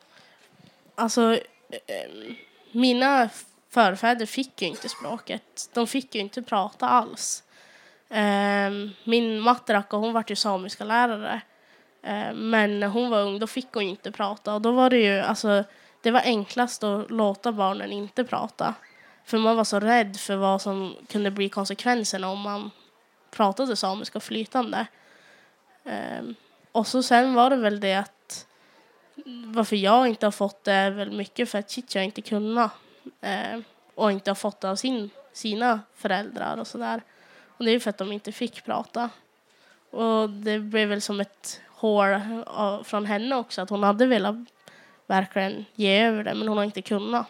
Alltså, 0.95 1.33
eh, 1.69 2.35
mina 2.71 3.29
förfäder 3.69 4.25
fick 4.25 4.61
ju 4.61 4.67
inte 4.67 4.89
språket. 4.89 5.69
De 5.73 5.87
fick 5.87 6.15
ju 6.15 6.21
inte 6.21 6.41
prata 6.41 6.89
alls. 6.89 7.43
Ehm, 8.09 8.89
min 9.03 9.39
matteracka, 9.39 9.97
hon 9.97 10.13
var 10.13 10.23
ju 10.27 10.35
samiska 10.35 10.83
lärare. 10.83 11.41
Ehm, 12.03 12.49
men 12.49 12.79
när 12.79 12.87
hon 12.87 13.09
var 13.09 13.21
ung, 13.21 13.39
då 13.39 13.47
fick 13.47 13.73
hon 13.73 13.83
inte 13.83 14.11
prata. 14.11 14.53
Och 14.53 14.61
då 14.61 14.71
var 14.71 14.89
det 14.89 14.97
ju, 14.97 15.19
alltså, 15.19 15.63
det 16.01 16.11
var 16.11 16.21
enklast 16.21 16.83
att 16.83 17.11
låta 17.11 17.51
barnen 17.51 17.91
inte 17.91 18.23
prata. 18.23 18.73
För 19.25 19.37
man 19.37 19.57
var 19.57 19.63
så 19.63 19.79
rädd 19.79 20.17
för 20.17 20.35
vad 20.35 20.61
som 20.61 20.95
kunde 21.07 21.31
bli 21.31 21.49
konsekvenserna 21.49 22.29
om 22.29 22.39
man 22.39 22.71
pratade 23.31 23.75
samiska 23.75 24.19
flytande. 24.19 24.87
Um, 25.83 26.35
och 26.71 26.87
så 26.87 27.03
sen 27.03 27.33
var 27.33 27.49
det 27.49 27.55
väl 27.55 27.79
det 27.79 27.95
att 27.95 28.47
varför 29.45 29.75
jag 29.75 30.07
inte 30.07 30.25
har 30.25 30.31
fått 30.31 30.63
det 30.63 30.73
är 30.73 30.91
väl 30.91 31.11
mycket 31.11 31.49
för 31.49 31.59
att 31.59 31.71
Chicha 31.71 32.01
inte 32.01 32.21
kunna 32.21 32.69
Um, 33.05 33.63
och 33.95 34.11
inte 34.11 34.29
har 34.29 34.35
fått 34.35 34.61
det 34.61 34.69
av 34.69 34.75
sin, 34.75 35.09
sina 35.33 35.79
föräldrar 35.95 36.57
och 36.57 36.67
sådär. 36.67 37.01
Och 37.57 37.65
det 37.65 37.71
är 37.71 37.79
för 37.79 37.89
att 37.89 37.97
de 37.97 38.11
inte 38.11 38.31
fick 38.31 38.65
prata. 38.65 39.09
Och 39.89 40.29
det 40.29 40.59
blev 40.59 40.89
väl 40.89 41.01
som 41.01 41.19
ett 41.19 41.61
hål 41.67 42.05
från 42.83 43.05
henne 43.05 43.35
också 43.35 43.61
att 43.61 43.69
hon 43.69 43.83
hade 43.83 44.05
velat 44.05 44.35
verkligen 45.07 45.65
ge 45.73 46.01
över 46.01 46.23
det 46.23 46.33
men 46.33 46.47
hon 46.47 46.57
har 46.57 46.65
inte 46.65 46.81
kunnat. 46.81 47.27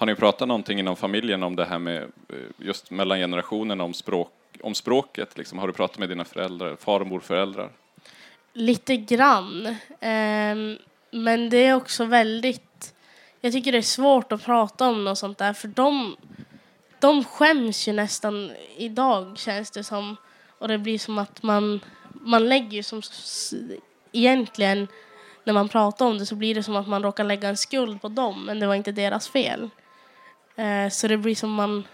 Har 0.00 0.06
ni 0.06 0.14
pratat 0.14 0.48
någonting 0.48 0.78
inom 0.78 0.96
familjen 0.96 1.42
om 1.42 1.56
det 1.56 1.64
här 1.64 1.78
med 1.78 2.02
eh, 2.02 2.36
just 2.56 2.90
mellan 2.90 3.18
generationerna 3.18 3.84
om, 3.84 3.94
språk, 3.94 4.32
om 4.62 4.74
språket? 4.74 5.38
Liksom, 5.38 5.58
har 5.58 5.66
du 5.66 5.72
pratat 5.72 5.98
med 5.98 6.08
dina 6.08 6.24
föräldrar, 6.24 6.76
far 6.76 7.00
och 7.00 7.06
morföräldrar? 7.06 7.70
Lite 8.52 8.96
grann. 8.96 9.66
Um, 9.66 10.78
men 11.10 11.50
det 11.50 11.66
är 11.66 11.74
också 11.74 12.04
väldigt... 12.04 12.94
Jag 13.40 13.52
tycker 13.52 13.72
det 13.72 13.78
är 13.78 13.82
svårt 13.82 14.32
att 14.32 14.44
prata 14.44 14.88
om 14.88 15.04
något 15.04 15.18
sånt 15.18 15.38
där 15.38 15.52
för 15.52 15.68
de, 15.68 16.16
de 17.00 17.24
skäms 17.24 17.88
ju 17.88 17.92
nästan 17.92 18.50
idag 18.76 19.38
känns 19.38 19.70
det 19.70 19.84
som. 19.84 20.16
Och 20.58 20.68
det 20.68 20.78
blir 20.78 20.98
som 20.98 21.18
att 21.18 21.42
man, 21.42 21.80
man 22.12 22.48
lägger 22.48 22.82
som 22.82 23.02
egentligen 24.12 24.88
när 25.44 25.52
man 25.52 25.68
pratar 25.68 26.06
om 26.06 26.18
det 26.18 26.26
så 26.26 26.34
blir 26.34 26.54
det 26.54 26.62
som 26.62 26.76
att 26.76 26.88
man 26.88 27.02
råkar 27.02 27.24
lägga 27.24 27.48
en 27.48 27.56
skuld 27.56 28.02
på 28.02 28.08
dem 28.08 28.44
men 28.44 28.60
det 28.60 28.66
var 28.66 28.74
inte 28.74 28.92
deras 28.92 29.28
fel. 29.28 29.70
Eh, 30.56 30.88
så 30.90 31.08
det 31.08 31.16
blir 31.16 31.34
som 31.34 31.50
man... 31.52 31.84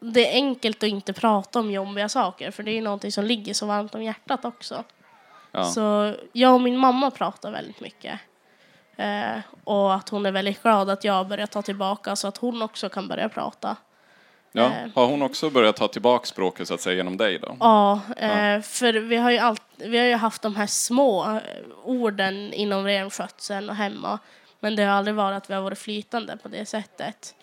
Det 0.00 0.30
är 0.30 0.34
enkelt 0.34 0.82
att 0.82 0.88
inte 0.88 1.12
prata 1.12 1.58
om 1.58 1.70
jobbiga 1.70 2.08
saker 2.08 2.50
för 2.50 2.62
det 2.62 2.70
är 2.70 2.82
någonting 2.82 3.12
som 3.12 3.24
ligger 3.24 3.54
så 3.54 3.66
varmt 3.66 3.94
om 3.94 4.02
hjärtat 4.02 4.44
också. 4.44 4.84
Ja. 5.52 5.64
Så 5.64 6.14
jag 6.32 6.54
och 6.54 6.60
min 6.60 6.78
mamma 6.78 7.10
pratar 7.10 7.50
väldigt 7.50 7.80
mycket. 7.80 8.20
Eh, 8.96 9.38
och 9.64 9.94
att 9.94 10.08
hon 10.08 10.26
är 10.26 10.32
väldigt 10.32 10.62
glad 10.62 10.90
att 10.90 11.04
jag 11.04 11.28
börjar 11.28 11.46
ta 11.46 11.62
tillbaka 11.62 12.16
så 12.16 12.28
att 12.28 12.36
hon 12.36 12.62
också 12.62 12.88
kan 12.88 13.08
börja 13.08 13.28
prata. 13.28 13.76
Ja, 14.52 14.64
eh. 14.64 14.90
har 14.94 15.06
hon 15.06 15.22
också 15.22 15.50
börjat 15.50 15.76
ta 15.76 15.88
tillbaka 15.88 16.26
språket 16.26 16.68
så 16.68 16.74
att 16.74 16.80
säga 16.80 16.96
genom 16.96 17.16
dig 17.16 17.38
då? 17.38 17.56
Ja, 17.60 18.00
ja. 18.20 18.62
för 18.62 18.92
vi 18.92 19.16
har, 19.16 19.30
ju 19.30 19.38
allt, 19.38 19.62
vi 19.76 19.98
har 19.98 20.06
ju 20.06 20.14
haft 20.14 20.42
de 20.42 20.56
här 20.56 20.66
små 20.66 21.40
orden 21.84 22.52
inom 22.52 22.84
renskötseln 22.84 23.70
och 23.70 23.76
hemma. 23.76 24.18
Men 24.66 24.76
det 24.76 24.82
har 24.82 24.92
aldrig 24.92 25.14
varit 25.14 25.36
att 25.36 25.50
vi 25.50 25.54
har 25.54 25.62
varit 25.62 25.78
flytande 25.78 26.36
på 26.42 26.48
det 26.48 26.66
sättet. 26.66 27.34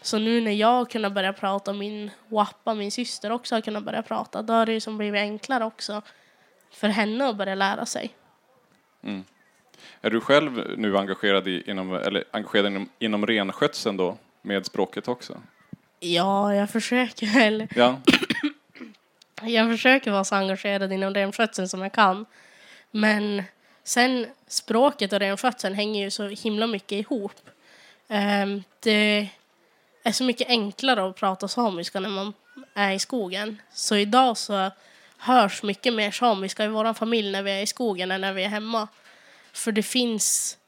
Så 0.00 0.18
nu 0.18 0.40
när 0.40 0.52
jag 0.52 0.68
har 0.68 0.84
kunnat 0.84 1.12
börja 1.12 1.32
prata 1.32 1.70
och 1.70 1.76
min 1.76 2.10
wappa, 2.28 2.74
min 2.74 2.90
syster 2.90 3.32
också 3.32 3.54
har 3.54 3.60
kunnat 3.60 3.82
börja 3.82 4.02
prata, 4.02 4.42
då 4.42 4.52
har 4.52 4.66
det 4.66 4.80
som 4.80 4.98
blivit 4.98 5.18
enklare 5.18 5.64
också 5.64 6.02
för 6.70 6.88
henne 6.88 7.28
att 7.28 7.36
börja 7.36 7.54
lära 7.54 7.86
sig. 7.86 8.10
Mm. 9.02 9.24
Är 10.00 10.10
du 10.10 10.20
själv 10.20 10.78
nu 10.78 10.98
engagerad, 10.98 11.48
i, 11.48 11.70
inom, 11.70 11.92
eller 11.92 12.24
engagerad 12.30 12.66
inom, 12.66 12.88
inom 12.98 13.26
renskötseln 13.26 13.96
då, 13.96 14.18
med 14.42 14.66
språket 14.66 15.08
också? 15.08 15.40
Ja, 16.00 16.54
jag 16.54 16.70
försöker 16.70 17.26
väl. 17.26 17.68
Ja. 17.74 18.00
jag 19.42 19.70
försöker 19.70 20.10
vara 20.10 20.24
så 20.24 20.34
engagerad 20.34 20.92
inom 20.92 21.14
renskötseln 21.14 21.68
som 21.68 21.80
jag 21.82 21.92
kan. 21.92 22.26
Men 22.90 23.42
sen 23.86 24.26
språket 24.46 25.12
och 25.12 25.18
renskötseln 25.18 25.74
hänger 25.74 26.04
ju 26.04 26.10
så 26.10 26.28
himla 26.28 26.66
mycket 26.66 26.92
ihop. 26.92 27.40
Um, 28.08 28.62
det 28.80 29.28
är 30.02 30.12
så 30.12 30.24
mycket 30.24 30.48
enklare 30.48 31.08
att 31.08 31.16
prata 31.16 31.48
samiska 31.48 32.00
när 32.00 32.08
man 32.08 32.32
är 32.74 32.92
i 32.92 32.98
skogen. 32.98 33.62
Så 33.72 33.96
idag 33.96 34.36
så 34.36 34.70
hörs 35.18 35.62
mycket 35.62 35.94
mer 35.94 36.10
samiska 36.10 36.64
i 36.64 36.68
vår 36.68 36.94
familj 36.94 37.32
när 37.32 37.42
vi 37.42 37.50
är 37.50 37.62
i 37.62 37.66
skogen 37.66 38.10
än 38.10 38.20
när 38.20 38.32
vi 38.32 38.44
är 38.44 38.48
hemma. 38.48 38.88
För 39.52 39.72
det 39.72 39.82
finns, 39.82 40.58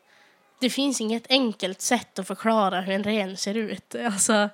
det 0.60 0.70
finns 0.70 1.00
inget 1.00 1.30
enkelt 1.30 1.80
sätt 1.80 2.18
att 2.18 2.26
förklara 2.26 2.80
hur 2.80 2.94
en 2.94 3.04
ren 3.04 3.36
ser 3.36 3.54
ut. 3.54 3.94
Alltså, 4.04 4.48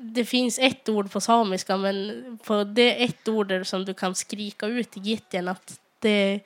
det 0.00 0.24
finns 0.24 0.58
ett 0.58 0.88
ord 0.88 1.10
på 1.10 1.20
samiska 1.20 1.76
men 1.76 2.38
på 2.44 2.64
det 2.64 3.04
ett 3.04 3.28
ord 3.28 3.52
som 3.64 3.84
du 3.84 3.94
kan 3.94 4.14
skrika 4.14 4.66
ut 4.66 4.96
i 4.96 5.00
gitten 5.00 5.48
att 5.48 5.80
det 5.98 6.40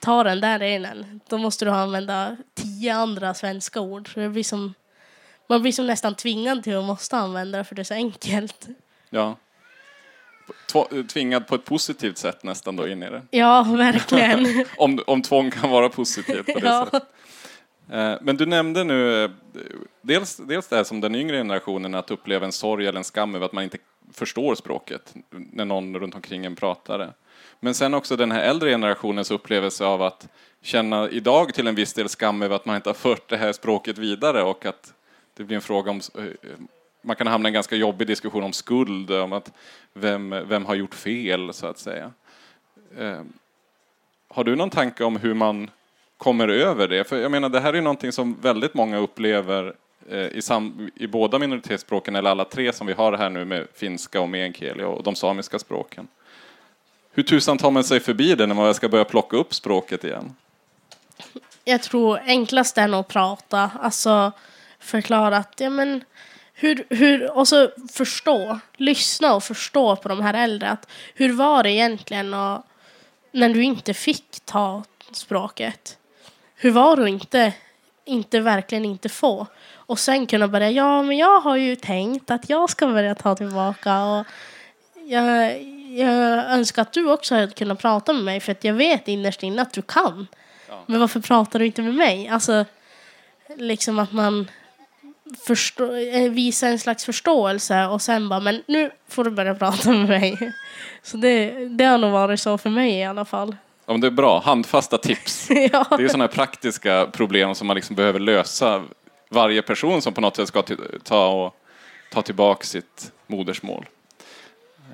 tar 0.00 0.24
den 0.24 0.40
där 0.40 0.58
renen. 0.58 1.20
Då 1.28 1.38
måste 1.38 1.64
du 1.64 1.70
använda 1.70 2.36
tio 2.54 2.94
andra 2.94 3.34
svenska 3.34 3.80
ord. 3.80 4.14
Så 4.14 4.20
det 4.20 4.28
blir 4.28 4.44
som 4.44 4.74
man 5.48 5.62
blir 5.62 5.72
som 5.72 5.86
nästan 5.86 6.14
tvingad 6.14 6.62
till 6.62 6.76
att 6.76 6.84
måste 6.84 7.16
använda 7.16 7.58
det 7.58 7.64
för 7.64 7.74
det 7.74 7.82
är 7.82 7.84
så 7.84 7.94
enkelt. 7.94 8.66
Ja. 9.10 9.36
Tvingad 11.12 11.46
på 11.46 11.54
ett 11.54 11.64
positivt 11.64 12.18
sätt 12.18 12.42
nästan 12.42 12.76
då 12.76 12.88
in 12.88 13.02
i 13.02 13.10
det. 13.10 13.22
Ja, 13.30 13.62
verkligen. 13.62 14.64
om, 14.76 15.00
om 15.06 15.22
tvång 15.22 15.50
kan 15.50 15.70
vara 15.70 15.88
positivt 15.88 16.46
på 16.46 16.60
det 16.60 16.66
ja. 16.66 16.84
sättet. 16.84 17.08
Eh, 17.90 18.14
men 18.20 18.36
du 18.36 18.46
nämnde 18.46 18.84
nu 18.84 19.24
eh, 19.24 19.30
dels, 20.02 20.36
dels 20.36 20.68
det 20.68 20.76
här 20.76 20.84
som 20.84 21.00
den 21.00 21.14
yngre 21.14 21.36
generationen, 21.36 21.94
att 21.94 22.10
uppleva 22.10 22.46
en 22.46 22.52
sorg 22.52 22.86
eller 22.86 22.98
en 22.98 23.04
skam 23.04 23.34
över 23.34 23.46
att 23.46 23.52
man 23.52 23.64
inte 23.64 23.78
förstår 24.12 24.54
språket 24.54 25.14
när 25.30 25.64
någon 25.64 25.96
runt 25.96 26.14
omkring 26.14 26.44
en 26.44 26.56
pratar 26.56 26.98
det. 26.98 27.12
Men 27.60 27.74
sen 27.74 27.94
också 27.94 28.16
den 28.16 28.32
här 28.32 28.42
äldre 28.42 28.70
generationens 28.70 29.30
upplevelse 29.30 29.84
av 29.84 30.02
att 30.02 30.28
känna 30.62 31.08
idag 31.08 31.54
till 31.54 31.66
en 31.66 31.74
viss 31.74 31.94
del 31.94 32.08
skam 32.08 32.42
över 32.42 32.56
att 32.56 32.66
man 32.66 32.76
inte 32.76 32.88
har 32.88 32.94
fört 32.94 33.28
det 33.28 33.36
här 33.36 33.52
språket 33.52 33.98
vidare 33.98 34.42
och 34.42 34.66
att 34.66 34.94
det 35.36 35.44
blir 35.44 35.56
en 35.56 35.62
fråga 35.62 35.90
om 35.90 36.00
eh, 36.18 36.24
man 37.02 37.16
kan 37.16 37.26
hamna 37.26 37.48
i 37.48 37.50
en 37.50 37.54
ganska 37.54 37.76
jobbig 37.76 38.06
diskussion 38.06 38.44
om 38.44 38.52
skuld, 38.52 39.10
om 39.10 39.32
att 39.32 39.52
vem, 39.92 40.30
vem 40.30 40.66
har 40.66 40.74
gjort 40.74 40.94
fel 40.94 41.52
så 41.52 41.66
att 41.66 41.78
säga. 41.78 42.12
Eh, 42.98 43.20
har 44.28 44.44
du 44.44 44.56
någon 44.56 44.70
tanke 44.70 45.04
om 45.04 45.16
hur 45.16 45.34
man 45.34 45.70
kommer 46.16 46.48
över 46.48 46.88
det? 46.88 47.04
För 47.04 47.16
jag 47.16 47.30
menar, 47.30 47.48
det 47.48 47.60
här 47.60 47.72
är 47.72 47.82
någonting 47.82 48.12
som 48.12 48.40
väldigt 48.40 48.74
många 48.74 48.98
upplever 48.98 49.74
eh, 50.10 50.26
i, 50.26 50.42
sam, 50.42 50.90
i 50.94 51.06
båda 51.06 51.38
minoritetsspråken, 51.38 52.16
eller 52.16 52.30
alla 52.30 52.44
tre 52.44 52.72
som 52.72 52.86
vi 52.86 52.92
har 52.92 53.12
här 53.12 53.30
nu 53.30 53.44
med 53.44 53.66
finska 53.74 54.20
och 54.20 54.28
meänkieli 54.28 54.84
och 54.84 55.02
de 55.02 55.14
samiska 55.14 55.58
språken. 55.58 56.08
Hur 57.18 57.22
tusan 57.22 57.58
tar 57.58 57.70
man 57.70 57.84
sig 57.84 58.00
förbi 58.00 58.34
det 58.34 58.46
när 58.46 58.54
man 58.54 58.74
ska 58.74 58.88
börja 58.88 59.04
plocka 59.04 59.36
upp 59.36 59.54
språket 59.54 60.04
igen? 60.04 60.36
Jag 61.64 61.82
tror 61.82 62.20
enklast 62.26 62.78
är 62.78 62.88
nog 62.88 63.00
att 63.00 63.08
prata. 63.08 63.70
Alltså, 63.80 64.32
förklara 64.78 65.36
att, 65.36 65.54
ja 65.56 65.70
men, 65.70 66.04
hur, 66.54 66.86
hur, 66.88 67.36
och 67.36 67.48
så 67.48 67.70
förstå, 67.92 68.58
lyssna 68.76 69.34
och 69.34 69.44
förstå 69.44 69.96
på 69.96 70.08
de 70.08 70.20
här 70.20 70.34
äldre. 70.34 70.70
Att, 70.70 70.90
hur 71.14 71.32
var 71.32 71.62
det 71.62 71.70
egentligen 71.70 72.34
och, 72.34 72.62
när 73.32 73.48
du 73.48 73.62
inte 73.62 73.94
fick 73.94 74.40
ta 74.44 74.82
språket? 75.12 75.98
Hur 76.54 76.70
var 76.70 76.96
det 76.96 77.02
att 77.02 77.08
inte, 77.08 77.52
inte 78.04 78.40
verkligen 78.40 78.84
inte 78.84 79.08
få? 79.08 79.46
Och 79.74 79.98
sen 79.98 80.26
kunna 80.26 80.48
börja, 80.48 80.70
ja 80.70 81.02
men 81.02 81.16
jag 81.16 81.40
har 81.40 81.56
ju 81.56 81.76
tänkt 81.76 82.30
att 82.30 82.50
jag 82.50 82.70
ska 82.70 82.86
börja 82.86 83.14
ta 83.14 83.34
tillbaka 83.34 84.04
och 84.04 84.26
jag, 85.06 85.77
jag 85.98 86.50
önskar 86.50 86.82
att 86.82 86.92
du 86.92 87.12
också 87.12 87.34
hade 87.34 87.52
kunnat 87.52 87.78
prata 87.78 88.12
med 88.12 88.24
mig 88.24 88.40
för 88.40 88.52
att 88.52 88.64
jag 88.64 88.74
vet 88.74 89.08
innerst 89.08 89.42
inne 89.42 89.62
att 89.62 89.72
du 89.72 89.82
kan. 89.82 90.26
Ja. 90.68 90.74
Men 90.86 91.00
varför 91.00 91.20
pratar 91.20 91.58
du 91.58 91.66
inte 91.66 91.82
med 91.82 91.94
mig? 91.94 92.28
Alltså, 92.28 92.64
liksom 93.56 93.98
att 93.98 94.12
man 94.12 94.50
förstå, 95.46 95.94
eh, 95.94 96.30
visar 96.30 96.68
en 96.68 96.78
slags 96.78 97.04
förståelse 97.04 97.86
och 97.86 98.02
sen 98.02 98.28
bara, 98.28 98.40
men 98.40 98.62
nu 98.66 98.90
får 99.08 99.24
du 99.24 99.30
börja 99.30 99.54
prata 99.54 99.90
med 99.90 100.08
mig. 100.08 100.52
Så 101.02 101.16
det, 101.16 101.68
det 101.68 101.84
har 101.84 101.98
nog 101.98 102.12
varit 102.12 102.40
så 102.40 102.58
för 102.58 102.70
mig 102.70 102.98
i 102.98 103.04
alla 103.04 103.24
fall. 103.24 103.56
Ja, 103.86 103.92
men 103.92 104.00
det 104.00 104.06
är 104.06 104.10
bra, 104.10 104.40
handfasta 104.40 104.98
tips. 104.98 105.50
ja. 105.72 105.86
Det 105.98 106.04
är 106.04 106.08
sådana 106.08 106.24
här 106.24 106.32
praktiska 106.32 107.06
problem 107.12 107.54
som 107.54 107.66
man 107.66 107.76
liksom 107.76 107.96
behöver 107.96 108.20
lösa. 108.20 108.84
Varje 109.30 109.62
person 109.62 110.02
som 110.02 110.14
på 110.14 110.20
något 110.20 110.36
sätt 110.36 110.48
ska 110.48 110.62
ta, 111.02 111.28
och, 111.28 111.56
ta 112.12 112.22
tillbaka 112.22 112.64
sitt 112.64 113.12
modersmål. 113.26 113.86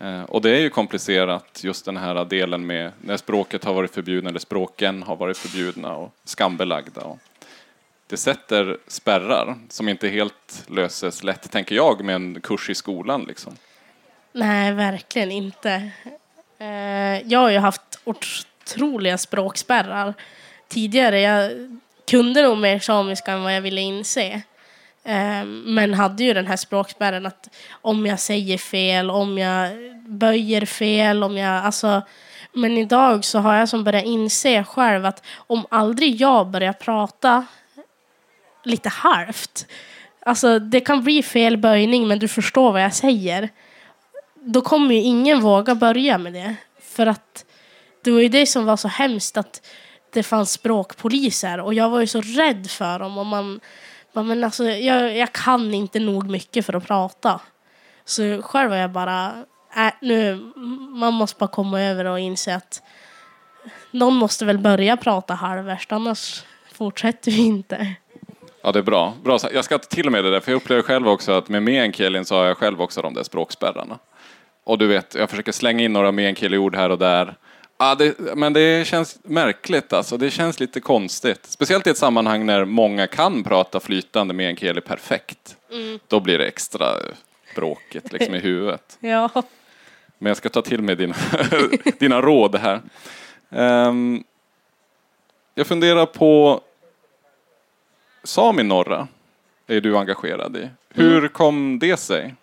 Eh, 0.00 0.22
och 0.22 0.42
det 0.42 0.50
är 0.50 0.60
ju 0.60 0.70
komplicerat, 0.70 1.60
just 1.64 1.84
den 1.84 1.96
här 1.96 2.24
delen 2.24 2.66
med 2.66 2.92
när 3.00 3.16
språket 3.16 3.64
har 3.64 3.74
varit 3.74 3.94
förbjudna, 3.94 4.30
eller 4.30 4.38
språken 4.38 5.02
har 5.02 5.16
varit 5.16 5.36
förbjudna 5.36 5.96
och 5.96 6.14
skambelagda. 6.24 7.00
Och 7.00 7.18
det 8.06 8.16
sätter 8.16 8.78
spärrar 8.86 9.58
som 9.68 9.88
inte 9.88 10.08
helt 10.08 10.64
löses 10.66 11.24
lätt, 11.24 11.50
tänker 11.50 11.74
jag, 11.74 12.04
med 12.04 12.14
en 12.14 12.40
kurs 12.40 12.70
i 12.70 12.74
skolan. 12.74 13.24
Liksom. 13.28 13.56
Nej, 14.32 14.72
verkligen 14.72 15.30
inte. 15.30 15.90
Eh, 16.58 17.28
jag 17.28 17.38
har 17.38 17.50
ju 17.50 17.58
haft 17.58 17.98
otroliga 18.04 19.18
språkspärrar 19.18 20.14
tidigare. 20.68 21.20
Jag 21.20 21.52
kunde 22.10 22.42
nog 22.42 22.58
mer 22.58 22.78
samiska 22.78 23.32
än 23.32 23.42
vad 23.42 23.56
jag 23.56 23.60
ville 23.60 23.80
inse. 23.80 24.42
Eh, 25.04 25.44
men 25.44 25.94
hade 25.94 26.24
ju 26.24 26.34
den 26.34 26.46
här 26.46 26.56
språkspärren 26.56 27.26
att 27.26 27.48
om 27.70 28.06
jag 28.06 28.20
säger 28.20 28.58
fel, 28.58 29.10
om 29.10 29.38
jag 29.38 29.70
böjer 30.06 30.66
fel, 30.66 31.22
om 31.22 31.36
jag... 31.36 31.64
Alltså, 31.64 32.02
men 32.52 32.78
idag 32.78 33.24
så 33.24 33.38
har 33.38 33.54
jag 33.54 33.68
som 33.68 33.84
börjat 33.84 34.04
inse 34.04 34.64
själv 34.64 35.06
att 35.06 35.22
om 35.36 35.66
aldrig 35.70 36.20
jag 36.20 36.50
börjar 36.50 36.72
prata 36.72 37.46
lite 38.64 38.88
halvt. 38.88 39.66
Alltså 40.26 40.58
det 40.58 40.80
kan 40.80 41.04
bli 41.04 41.22
fel 41.22 41.56
böjning 41.56 42.08
men 42.08 42.18
du 42.18 42.28
förstår 42.28 42.72
vad 42.72 42.82
jag 42.82 42.94
säger 42.94 43.48
då 44.44 44.60
kommer 44.60 44.94
ju 44.94 45.00
ingen 45.00 45.40
våga 45.40 45.74
börja 45.74 46.18
med 46.18 46.32
det. 46.32 46.54
För 46.80 47.06
att 47.06 47.44
det 48.04 48.10
var 48.10 48.20
ju 48.20 48.28
det 48.28 48.46
som 48.46 48.64
var 48.64 48.76
så 48.76 48.88
hemskt 48.88 49.36
att 49.36 49.66
det 50.10 50.22
fanns 50.22 50.52
språkpoliser 50.52 51.60
och 51.60 51.74
jag 51.74 51.90
var 51.90 52.00
ju 52.00 52.06
så 52.06 52.20
rädd 52.20 52.70
för 52.70 52.98
dem 52.98 53.18
och 53.18 53.26
man, 53.26 53.60
bara, 54.14 54.24
men 54.24 54.44
alltså, 54.44 54.64
jag, 54.64 55.16
jag 55.16 55.32
kan 55.32 55.74
inte 55.74 56.00
nog 56.00 56.30
mycket 56.30 56.66
för 56.66 56.76
att 56.76 56.86
prata. 56.86 57.40
Så 58.04 58.42
själv 58.42 58.70
var 58.70 58.76
jag 58.76 58.90
bara, 58.90 59.32
äh, 59.76 59.92
nu, 60.00 60.52
man 60.90 61.14
måste 61.14 61.38
bara 61.38 61.48
komma 61.48 61.80
över 61.80 62.04
och 62.04 62.20
inse 62.20 62.54
att 62.54 62.82
någon 63.90 64.14
måste 64.14 64.44
väl 64.44 64.58
börja 64.58 64.96
prata 64.96 65.34
halvvärst 65.34 65.92
annars 65.92 66.44
fortsätter 66.72 67.30
vi 67.30 67.46
inte. 67.46 67.94
Ja, 68.62 68.72
det 68.72 68.78
är 68.78 68.82
bra. 68.82 69.14
bra. 69.24 69.38
Jag 69.52 69.64
ska 69.64 69.78
ta 69.78 69.84
till 69.84 70.10
med 70.10 70.24
det 70.24 70.30
där, 70.30 70.40
för 70.40 70.52
jag 70.52 70.56
upplever 70.56 70.82
själv 70.82 71.08
också 71.08 71.32
att 71.32 71.48
med 71.48 71.62
meänkielin 71.62 72.24
så 72.24 72.36
har 72.36 72.44
jag 72.44 72.56
själv 72.56 72.82
också 72.82 73.02
de 73.02 73.14
där 73.14 73.22
språkspärrarna. 73.22 73.98
Och 74.64 74.78
du 74.78 74.86
vet, 74.86 75.14
jag 75.14 75.30
försöker 75.30 75.52
slänga 75.52 75.84
in 75.84 75.92
några 75.92 76.12
meänkieliord 76.12 76.76
här 76.76 76.90
och 76.90 76.98
där. 76.98 77.36
Ja, 77.78 77.94
det, 77.94 78.36
men 78.36 78.52
det 78.52 78.86
känns 78.86 79.18
märkligt 79.22 79.92
alltså. 79.92 80.16
Det 80.16 80.30
känns 80.30 80.60
lite 80.60 80.80
konstigt. 80.80 81.46
Speciellt 81.46 81.86
i 81.86 81.90
ett 81.90 81.98
sammanhang 81.98 82.46
när 82.46 82.64
många 82.64 83.06
kan 83.06 83.44
prata 83.44 83.80
flytande 83.80 84.34
meänkieli 84.34 84.80
perfekt. 84.80 85.56
Då 86.08 86.20
blir 86.20 86.38
det 86.38 86.46
extra 86.46 86.86
bråkigt 87.54 88.12
liksom 88.12 88.34
i 88.34 88.38
huvudet. 88.38 88.98
Ja. 89.00 89.30
Men 90.18 90.30
jag 90.30 90.36
ska 90.36 90.48
ta 90.48 90.62
till 90.62 90.82
mig 90.82 90.96
dina, 90.96 91.14
dina 91.98 92.20
råd 92.20 92.56
här. 92.56 92.80
Ehm, 93.50 94.24
jag 95.54 95.66
funderar 95.66 96.06
på 96.06 96.60
Sami 98.24 98.62
norra 98.62 99.08
är 99.66 99.80
du 99.80 99.98
engagerad 99.98 100.56
i. 100.56 100.68
Hur 100.88 101.28
kom 101.28 101.78
det 101.78 101.96
sig? 101.96 102.34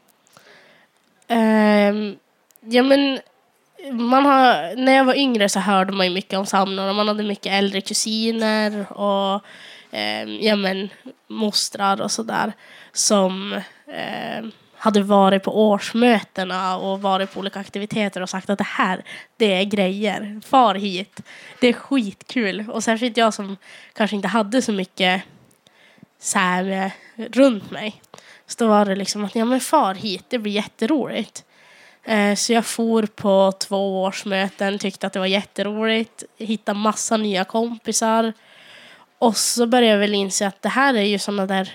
Ehm, 1.27 2.15
ja 2.60 2.84
men 2.84 3.19
man 3.91 4.26
har, 4.26 4.76
när 4.76 4.91
jag 4.91 5.06
var 5.06 5.15
yngre 5.15 5.50
så 5.50 5.60
hörde 5.60 5.94
man 5.94 6.06
ju 6.06 6.13
mycket 6.13 6.39
om 6.39 6.46
Samnor 6.46 6.94
man 6.94 7.08
hade 7.08 7.24
mycket 7.24 7.54
äldre 7.54 7.82
kusiner 7.82 8.91
och 8.91 9.46
eh, 9.91 10.24
ja 10.24 10.56
men 10.56 10.89
mostrar 11.28 12.02
och 12.02 12.12
sådär 12.12 12.54
som 12.94 13.54
eh, 13.88 14.46
hade 14.82 15.02
varit 15.02 15.44
på 15.44 15.70
årsmötena 15.70 16.78
och 16.78 17.02
varit 17.02 17.34
på 17.34 17.39
olika 17.39 17.60
aktiviteter 17.60 18.22
och 18.22 18.30
sagt 18.30 18.50
att 18.50 18.58
det 18.58 18.63
här, 18.63 19.04
det 19.38 19.54
är 19.54 19.63
grejer. 19.63 20.41
Far 20.46 20.76
hit. 20.76 21.22
Det 21.60 21.67
är 21.67 21.74
skitkul. 21.74 22.70
Och 22.70 22.84
särskilt 22.84 23.17
jag 23.17 23.34
som 23.34 23.58
kanske 23.94 24.15
inte 24.15 24.28
hade 24.28 24.62
så 24.62 24.72
mycket 24.72 25.22
så 26.20 26.39
här 26.39 26.91
runt 27.15 27.72
mig. 27.72 28.02
Så 28.48 28.63
då 28.63 28.67
var 28.67 28.86
det 28.86 28.96
liksom 28.96 29.26
att 29.26 29.36
ja 29.36 29.46
men 29.46 29.60
far 29.60 29.94
hit, 29.94 30.26
det 30.30 30.39
blir 30.39 30.52
jätteroligt. 30.52 31.44
Eh, 32.03 32.35
så 32.35 32.53
jag 32.53 32.65
for 32.65 33.05
på 33.05 33.53
två 33.59 34.03
årsmöten, 34.03 34.79
tyckte 34.79 35.07
att 35.07 35.13
det 35.13 35.19
var 35.19 35.25
jätteroligt, 35.25 36.23
hittade 36.37 36.79
massa 36.79 37.17
nya 37.17 37.43
kompisar. 37.43 38.33
Och 39.19 39.37
så 39.37 39.65
började 39.65 39.91
jag 39.91 39.99
väl 39.99 40.13
inse 40.13 40.47
att 40.47 40.61
det 40.61 40.69
här 40.69 40.93
är 40.93 41.03
ju 41.03 41.19
sådana 41.19 41.45
där 41.45 41.73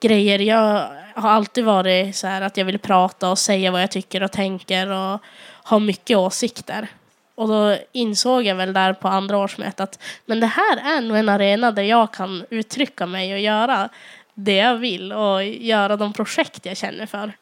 grejer. 0.00 0.38
Jag 0.38 0.90
har 1.14 1.30
alltid 1.30 1.64
varit 1.64 2.16
så 2.16 2.26
här 2.26 2.42
att 2.42 2.56
jag 2.56 2.64
vill 2.64 2.78
prata 2.78 3.30
och 3.30 3.38
säga 3.38 3.70
vad 3.70 3.82
jag 3.82 3.90
tycker 3.90 4.22
och 4.22 4.32
tänker 4.32 4.90
och 4.90 5.20
ha 5.64 5.78
mycket 5.78 6.16
åsikter. 6.16 6.88
Och 7.34 7.48
då 7.48 7.76
insåg 7.92 8.42
jag 8.42 8.54
väl 8.54 8.72
där 8.72 8.92
på 8.92 9.08
andra 9.08 9.38
årsmötet 9.38 9.80
att 9.80 10.02
men 10.26 10.40
det 10.40 10.46
här 10.46 10.96
är 10.96 11.00
nog 11.00 11.16
en 11.16 11.28
arena 11.28 11.72
där 11.72 11.82
jag 11.82 12.12
kan 12.12 12.44
uttrycka 12.50 13.06
mig 13.06 13.32
och 13.32 13.40
göra 13.40 13.88
det 14.34 14.56
jag 14.56 14.76
vill 14.76 15.12
och 15.12 15.44
göra 15.44 15.96
de 15.96 16.12
projekt 16.12 16.66
jag 16.66 16.76
känner 16.76 17.06
för. 17.06 17.32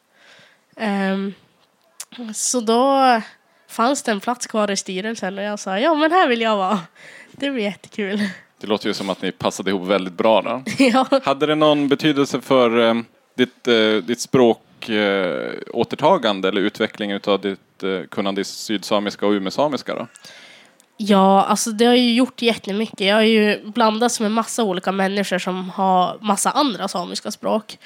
Um, 0.75 1.33
så 2.33 2.59
då 2.59 3.21
fanns 3.67 4.03
det 4.03 4.11
en 4.11 4.19
plats 4.19 4.47
kvar 4.47 4.71
i 4.71 4.77
styrelsen 4.77 5.37
och 5.37 5.43
jag 5.43 5.59
sa 5.59 5.79
ja 5.79 5.95
men 5.95 6.11
här 6.11 6.27
vill 6.27 6.41
jag 6.41 6.57
vara. 6.57 6.79
Det 7.31 7.49
blir 7.49 7.63
jättekul. 7.63 8.19
Det 8.59 8.67
låter 8.67 8.87
ju 8.87 8.93
som 8.93 9.09
att 9.09 9.21
ni 9.21 9.31
passade 9.31 9.69
ihop 9.69 9.87
väldigt 9.87 10.13
bra 10.13 10.41
då. 10.41 10.63
ja. 10.83 11.07
Hade 11.23 11.45
det 11.45 11.55
någon 11.55 11.87
betydelse 11.87 12.41
för 12.41 12.87
eh, 12.87 12.93
ditt, 13.37 13.67
eh, 13.67 14.03
ditt 14.03 14.19
språk 14.19 14.89
eh, 14.89 15.53
återtagande 15.73 16.47
eller 16.47 16.61
utvecklingen 16.61 17.19
av 17.27 17.41
ditt 17.41 17.83
eh, 17.83 18.07
kunnande 18.09 18.41
i 18.41 18.43
sydsamiska 18.43 19.25
och 19.27 19.31
umesamiska 19.31 19.95
då? 19.95 20.07
Ja, 20.97 21.43
alltså 21.43 21.71
det 21.71 21.85
har 21.85 21.95
ju 21.95 22.13
gjort 22.13 22.41
jättemycket. 22.41 23.07
Jag 23.07 23.15
har 23.15 23.21
ju 23.21 23.61
blandats 23.65 24.19
med 24.19 24.31
massa 24.31 24.63
olika 24.63 24.91
människor 24.91 25.39
som 25.39 25.69
har 25.69 26.17
massa 26.21 26.51
andra 26.51 26.87
samiska 26.87 27.31
språk. 27.31 27.77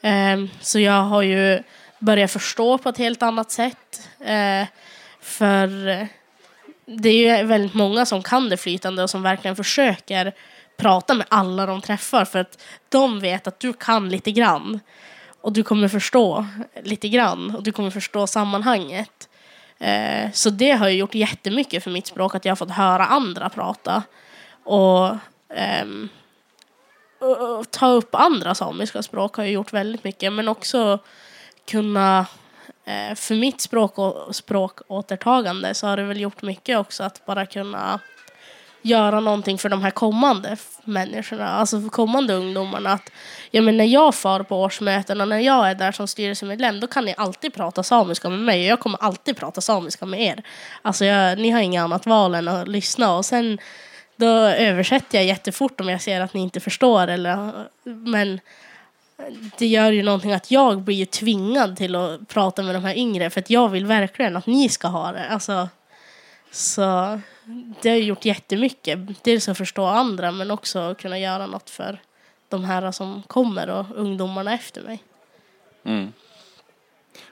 Ehm, 0.00 0.48
så 0.60 0.78
jag 0.78 1.02
har 1.02 1.22
ju 1.22 1.62
börja 1.98 2.28
förstå 2.28 2.78
på 2.78 2.88
ett 2.88 2.98
helt 2.98 3.22
annat 3.22 3.50
sätt. 3.50 4.08
Eh, 4.20 4.66
för 5.20 5.88
eh, 5.88 6.06
det 6.86 7.08
är 7.08 7.38
ju 7.38 7.46
väldigt 7.46 7.74
många 7.74 8.06
som 8.06 8.22
kan 8.22 8.48
det 8.48 8.56
flytande 8.56 9.02
och 9.02 9.10
som 9.10 9.22
verkligen 9.22 9.56
försöker 9.56 10.34
prata 10.76 11.14
med 11.14 11.26
alla 11.28 11.66
de 11.66 11.80
träffar 11.80 12.24
för 12.24 12.38
att 12.38 12.62
de 12.88 13.20
vet 13.20 13.46
att 13.46 13.60
du 13.60 13.72
kan 13.72 14.08
lite 14.08 14.32
grann. 14.32 14.80
Och 15.40 15.52
du 15.52 15.62
kommer 15.62 15.88
förstå 15.88 16.46
lite 16.82 17.08
grann 17.08 17.56
och 17.56 17.62
du 17.62 17.72
kommer 17.72 17.90
förstå 17.90 18.26
sammanhanget. 18.26 19.28
Eh, 19.78 20.30
så 20.32 20.50
det 20.50 20.70
har 20.70 20.88
ju 20.88 20.96
gjort 20.96 21.14
jättemycket 21.14 21.84
för 21.84 21.90
mitt 21.90 22.06
språk 22.06 22.34
att 22.34 22.44
jag 22.44 22.50
har 22.50 22.56
fått 22.56 22.70
höra 22.70 23.06
andra 23.06 23.48
prata. 23.48 24.02
Och, 24.64 25.16
ehm, 25.54 26.08
och, 27.20 27.58
och 27.58 27.70
ta 27.70 27.88
upp 27.88 28.14
andra 28.14 28.54
samiska 28.54 29.02
språk 29.02 29.36
har 29.36 29.44
ju 29.44 29.50
gjort 29.50 29.72
väldigt 29.72 30.04
mycket. 30.04 30.32
Men 30.32 30.48
också 30.48 30.98
kunna, 31.68 32.26
eh, 32.84 33.14
för 33.14 33.34
mitt 33.34 33.60
språk 33.60 33.98
och 33.98 34.36
språkåtertagande 34.36 35.74
så 35.74 35.86
har 35.86 35.96
det 35.96 36.02
väl 36.02 36.20
gjort 36.20 36.42
mycket 36.42 36.78
också 36.78 37.02
att 37.02 37.26
bara 37.26 37.46
kunna 37.46 38.00
göra 38.82 39.20
någonting 39.20 39.58
för 39.58 39.68
de 39.68 39.82
här 39.82 39.90
kommande 39.90 40.56
människorna, 40.84 41.48
alltså 41.48 41.80
för 41.80 41.88
kommande 41.88 42.34
ungdomarna. 42.34 42.92
Att, 42.92 43.12
ja, 43.50 43.62
men 43.62 43.76
när 43.76 43.84
jag 43.84 44.14
far 44.14 44.42
på 44.42 44.62
årsmöten 44.62 45.20
och 45.20 45.28
när 45.28 45.38
jag 45.38 45.70
är 45.70 45.74
där 45.74 45.92
som 45.92 46.08
styrelsemedlem 46.08 46.80
då 46.80 46.86
kan 46.86 47.04
ni 47.04 47.14
alltid 47.16 47.54
prata 47.54 47.82
samiska 47.82 48.28
med 48.28 48.38
mig 48.38 48.60
och 48.60 48.66
jag 48.66 48.80
kommer 48.80 48.98
alltid 49.02 49.36
prata 49.36 49.60
samiska 49.60 50.06
med 50.06 50.20
er. 50.20 50.42
Alltså 50.82 51.04
jag, 51.04 51.38
ni 51.38 51.50
har 51.50 51.60
inget 51.60 51.82
annat 51.82 52.06
val 52.06 52.34
än 52.34 52.48
att 52.48 52.68
lyssna 52.68 53.16
och 53.16 53.24
sen 53.24 53.58
då 54.16 54.26
översätter 54.38 55.18
jag 55.18 55.26
jättefort 55.26 55.80
om 55.80 55.88
jag 55.88 56.02
ser 56.02 56.20
att 56.20 56.34
ni 56.34 56.40
inte 56.40 56.60
förstår 56.60 57.08
eller 57.08 57.66
men 57.84 58.40
det 59.58 59.66
gör 59.66 59.92
ju 59.92 60.02
någonting 60.02 60.32
att 60.32 60.50
jag 60.50 60.80
blir 60.82 60.96
ju 60.96 61.04
tvingad 61.04 61.76
till 61.76 61.94
att 61.94 62.28
prata 62.28 62.62
med 62.62 62.74
de 62.74 62.84
här 62.84 62.96
yngre 62.96 63.30
för 63.30 63.40
att 63.40 63.50
jag 63.50 63.68
vill 63.68 63.86
verkligen 63.86 64.36
att 64.36 64.46
ni 64.46 64.68
ska 64.68 64.88
ha 64.88 65.12
det. 65.12 65.28
Alltså, 65.28 65.68
så 66.50 67.20
det 67.82 67.88
har 67.90 67.96
gjort 67.96 68.24
jättemycket. 68.24 69.24
Dels 69.24 69.48
att 69.48 69.58
förstå 69.58 69.84
andra 69.84 70.32
men 70.32 70.50
också 70.50 70.78
att 70.78 70.98
kunna 70.98 71.18
göra 71.18 71.46
något 71.46 71.70
för 71.70 72.00
de 72.48 72.64
här 72.64 72.92
som 72.92 73.22
kommer 73.26 73.70
och 73.70 73.86
ungdomarna 73.94 74.54
efter 74.54 74.82
mig. 74.82 75.02
Mm. 75.84 76.12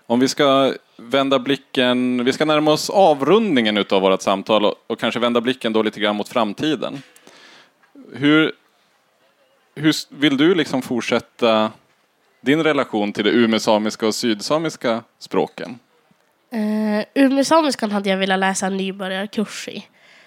Om 0.07 0.21
vi 0.21 0.29
ska 0.29 0.75
vända 0.97 1.39
blicken, 1.39 2.25
vi 2.25 2.33
ska 2.33 2.45
närma 2.45 2.73
oss 2.73 2.91
avrundningen 2.91 3.77
utav 3.77 4.03
vårt 4.03 4.23
samtal 4.23 4.65
och, 4.65 4.75
och 4.87 5.01
kanske 5.01 5.21
vända 5.21 5.41
blicken 5.41 5.73
då 5.73 5.83
lite 5.83 6.01
grann 6.01 6.17
mot 6.17 6.29
framtiden. 6.29 7.03
Hur, 8.13 8.53
hur 9.77 9.95
vill 10.09 10.37
du 10.37 10.55
liksom 10.55 10.83
fortsätta 10.83 11.73
din 12.41 12.63
relation 12.63 13.13
till 13.13 13.25
det 13.25 13.31
umesamiska 13.31 14.07
och 14.07 14.15
sydsamiska 14.15 15.03
språken? 15.19 15.79
Eh, 16.53 16.99
uh, 16.99 17.05
Umesamiskan 17.15 17.91
hade 17.91 18.11
jag 18.11 18.17
velat 18.17 18.39
läsa 18.39 18.67
en 18.67 18.77
nybörjarkurs 18.77 19.69
i. 19.69 19.87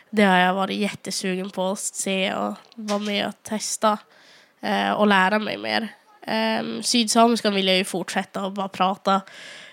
Det 0.10 0.24
har 0.24 0.38
jag 0.38 0.54
varit 0.54 0.78
jättesugen 0.78 1.50
på 1.50 1.72
att 1.72 1.80
se 1.80 2.34
och 2.34 2.56
vara 2.76 3.00
med 3.00 3.28
och 3.28 3.44
testa 3.44 3.98
uh, 4.64 4.92
och 4.92 5.08
lära 5.08 5.40
mig 5.40 5.58
mer. 5.58 5.88
Um, 6.60 6.84
sydsamiskan 6.84 7.56
vill 7.56 7.68
jag 7.68 7.78
ju 7.78 7.84
fortsätta 7.84 8.46
och 8.46 8.52
bara 8.52 8.68
prata. 8.68 9.22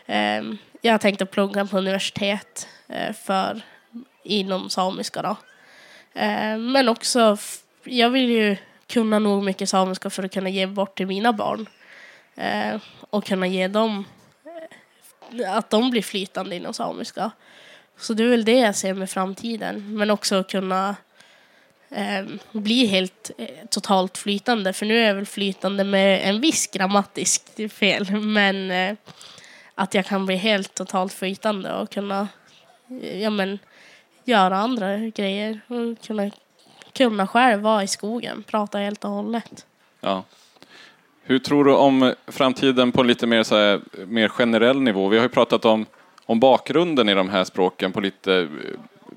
Um, 0.07 0.59
jag 0.81 1.01
tänkte 1.01 1.27
plugga 1.27 1.67
på 1.67 1.79
universitet 1.79 2.69
uh, 2.91 3.13
för 3.13 3.61
inom 4.25 4.71
samiska 4.71 5.23
då. 5.23 5.37
Uh, 6.21 6.59
men 6.59 6.89
också, 6.89 7.37
jag 7.85 8.11
vill 8.11 8.31
ju 8.31 8.57
kunna 8.87 9.19
nog 9.19 9.45
mycket 9.45 9.69
samiska 9.69 10.11
för 10.11 10.23
att 10.23 10.33
kunna 10.33 10.49
ge 10.49 10.67
bort 10.67 10.97
till 10.97 11.07
mina 11.07 11.33
barn. 11.33 11.69
Eh, 12.35 12.81
och 13.11 13.25
kunna 13.25 13.47
ge 13.47 13.69
dem 13.69 14.05
eh, 15.41 15.57
att 15.57 15.71
de 15.71 15.91
blir 15.91 16.03
flytande 16.03 16.57
inom 16.57 16.75
samiska. 16.75 17.31
Så 17.99 18.15
det 18.15 18.25
är 18.25 18.29
väl 18.29 18.45
det 18.45 18.59
jag 18.59 18.77
ser 18.77 18.95
med 18.95 19.11
framtiden. 19.11 19.97
Men 19.97 20.11
också 20.11 20.45
kunna 20.45 20.97
eh, 21.91 22.25
bli 22.53 22.87
helt 22.87 23.31
eh, 23.39 23.49
totalt 23.71 24.19
flytande. 24.19 24.73
För 24.73 24.87
nu 24.87 24.99
är 24.99 25.07
jag 25.07 25.15
väl 25.15 25.27
flytande 25.27 25.85
med 25.85 26.29
en 26.29 26.41
viss 26.41 26.67
grammatisk 26.67 27.73
fel. 27.73 28.11
Men 28.11 28.71
eh, 28.71 28.97
att 29.75 29.95
jag 29.95 30.07
kan 30.07 30.27
bli 30.27 30.37
helt 30.37 30.75
totalt 30.75 31.13
flytande 31.13 31.75
och 31.75 31.91
kunna 31.91 32.29
eh, 33.03 33.23
ja, 33.23 33.31
men, 33.31 33.59
göra 34.25 34.57
andra 34.57 34.99
grejer. 34.99 35.61
Och 35.67 36.07
kunna, 36.07 36.31
kunna 36.97 37.27
själv 37.27 37.63
vara 37.63 37.83
i 37.83 37.87
skogen, 37.87 38.43
prata 38.43 38.79
helt 38.79 39.05
och 39.05 39.11
hållet. 39.11 39.67
Ja. 40.01 40.25
Hur 41.23 41.39
tror 41.39 41.65
du 41.65 41.75
om 41.75 42.15
framtiden 42.27 42.93
på 42.93 43.03
lite 43.03 43.27
mer, 43.27 43.43
så 43.43 43.57
här, 43.57 43.81
mer 44.07 44.29
generell 44.29 44.81
nivå? 44.81 45.09
Vi 45.09 45.17
har 45.17 45.25
ju 45.25 45.29
pratat 45.29 45.65
om, 45.65 45.87
om 46.27 46.41
bakgrunden 46.41 47.09
i 47.09 47.15
de 47.15 47.29
här 47.29 47.45
språken 47.45 47.93
på 47.93 48.01
lite, 48.01 48.49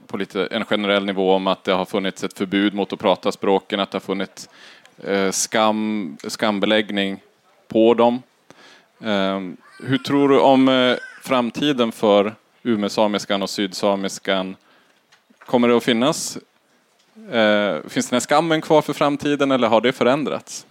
på 0.08 0.18
lite 0.18 0.46
en 0.46 0.66
generell 0.66 1.06
nivå 1.06 1.34
om 1.34 1.48
att 1.48 1.64
det 1.64 1.74
har 1.74 1.86
funnits 1.86 2.24
ett 2.24 2.38
förbud 2.38 2.74
mot 2.74 2.94
att 2.94 3.00
prata 3.00 3.32
språken, 3.32 3.80
att 3.80 3.92
det 3.92 3.96
har 3.96 4.00
funnits 4.00 4.50
eh, 5.04 5.32
skam, 5.32 6.18
skambeläggning 6.28 7.20
på 7.68 7.94
dem. 7.94 8.22
Eh, 9.02 9.40
hur 9.84 9.98
tror 9.98 10.30
du 10.30 10.40
om 10.40 10.70
eh, 10.70 10.96
framtiden 11.24 11.92
för 11.92 12.36
umesamiskan 12.64 13.42
och 13.42 13.50
sydsamiskan? 13.50 14.56
Kommer 15.40 15.68
det 15.68 15.78
att 15.78 15.84
finnas 15.84 16.38
Eh, 17.32 17.90
finns 17.90 18.10
den 18.10 18.16
här 18.16 18.20
skammen 18.20 18.62
kvar 18.62 18.82
för 18.82 18.94
framtiden 18.94 19.52
eller 19.52 19.68
har 19.68 19.82
det 19.82 19.92
förändrats? 19.94 20.66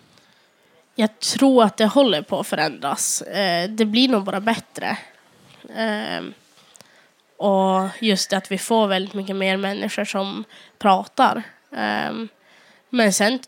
Jag 0.94 1.18
tror 1.20 1.64
att 1.64 1.76
det 1.76 1.86
håller 1.86 2.22
på 2.22 2.40
att 2.40 2.46
förändras. 2.46 3.22
Eh, 3.22 3.70
det 3.70 3.84
blir 3.84 4.08
nog 4.08 4.24
bara 4.24 4.40
bättre. 4.40 4.98
Eh, 5.76 6.24
och 7.36 7.88
just 8.00 8.30
det 8.30 8.36
att 8.36 8.52
vi 8.52 8.58
får 8.58 8.86
väldigt 8.86 9.14
mycket 9.14 9.36
mer 9.36 9.56
människor 9.56 10.04
som 10.04 10.44
pratar. 10.78 11.42
Eh, 11.72 12.12
men 12.90 13.12
sen 13.12 13.38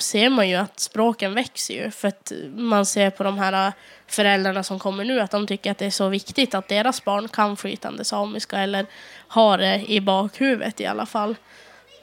ser 0.00 0.28
man 0.28 0.48
ju 0.48 0.54
att 0.54 0.80
språken 0.80 1.34
växer 1.34 1.74
ju. 1.74 1.90
För 1.90 2.08
att 2.08 2.32
man 2.54 2.86
ser 2.86 3.10
på 3.10 3.22
de 3.22 3.38
här 3.38 3.72
föräldrarna 4.06 4.62
som 4.62 4.78
kommer 4.78 5.04
nu 5.04 5.20
att 5.20 5.30
de 5.30 5.46
tycker 5.46 5.70
att 5.70 5.78
det 5.78 5.86
är 5.86 5.90
så 5.90 6.08
viktigt 6.08 6.54
att 6.54 6.68
deras 6.68 7.04
barn 7.04 7.28
kan 7.28 7.56
flytande 7.56 8.04
samiska 8.04 8.58
eller 8.58 8.86
har 9.28 9.58
det 9.58 9.84
i 9.88 10.00
bakhuvudet 10.00 10.80
i 10.80 10.86
alla 10.86 11.06
fall. 11.06 11.36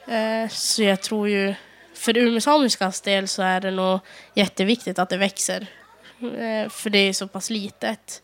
Eh, 0.06 0.48
så 0.48 0.82
jag 0.82 1.02
tror 1.02 1.28
ju, 1.28 1.54
för 1.94 2.16
umesamiskans 2.16 3.00
del 3.00 3.28
så 3.28 3.42
är 3.42 3.60
det 3.60 3.70
nog 3.70 4.00
jätteviktigt 4.34 4.98
att 4.98 5.08
det 5.08 5.16
växer. 5.16 5.66
Eh, 6.20 6.68
för 6.68 6.90
det 6.90 6.98
är 6.98 7.12
så 7.12 7.28
pass 7.28 7.50
litet. 7.50 8.22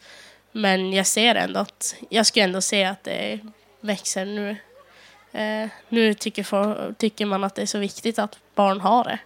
Men 0.53 0.93
jag 0.93 1.07
ser 1.07 1.35
ändå 1.35 1.61
att, 1.61 1.95
jag 2.09 2.27
skulle 2.27 2.45
ändå 2.45 2.61
se 2.61 2.85
att 2.85 3.05
det 3.05 3.39
växer 3.81 4.25
nu. 4.25 4.57
Eh, 5.33 5.69
nu 5.89 6.15
tycker, 6.15 6.43
för, 6.43 6.95
tycker 6.99 7.27
man 7.27 7.45
att 7.45 7.55
det 7.55 7.63
är 7.63 7.67
så 7.67 7.79
viktigt 7.79 8.19
att 8.19 8.39
barn 8.55 8.81
har 8.81 9.05
det. 9.05 9.19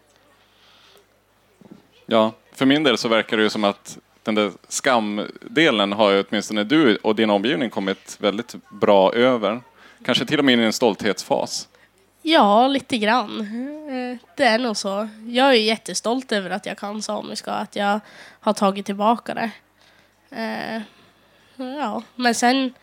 Ja, 2.06 2.32
för 2.52 2.66
min 2.66 2.82
del 2.82 2.98
så 2.98 3.08
verkar 3.08 3.36
det 3.36 3.42
ju 3.42 3.50
som 3.50 3.64
att 3.64 3.98
den 4.22 4.34
där 4.34 4.52
skamdelen 4.68 5.92
har 5.92 6.10
ju 6.10 6.24
åtminstone 6.28 6.64
du 6.64 6.96
och 6.96 7.14
din 7.16 7.30
omgivning 7.30 7.70
kommit 7.70 8.16
väldigt 8.20 8.54
bra 8.68 9.12
över. 9.14 9.60
Kanske 10.04 10.26
till 10.26 10.38
och 10.38 10.44
med 10.44 10.52
in 10.52 10.60
i 10.60 10.64
en 10.64 10.72
stolthetsfas. 10.72 11.68
Ja, 12.28 12.68
lite 12.68 12.98
grann. 12.98 13.40
Eh, 13.90 14.18
Det 14.36 14.44
är 14.44 14.58
nog 14.58 14.76
så. 14.76 15.08
Jag 15.28 15.48
är 15.48 15.52
jättestolt 15.52 16.32
över 16.32 16.50
att 16.50 16.66
jag 16.66 16.78
kan 16.78 17.02
samiska 17.02 17.50
och 17.54 17.60
att 17.60 17.76
jag 17.76 18.00
har 18.40 18.52
tagit 18.52 18.86
tillbaka 18.86 19.34
det. 19.34 19.50
Eh, 20.42 20.82
Ja, 21.78 22.02
men 22.14 22.34
sen 22.34 22.74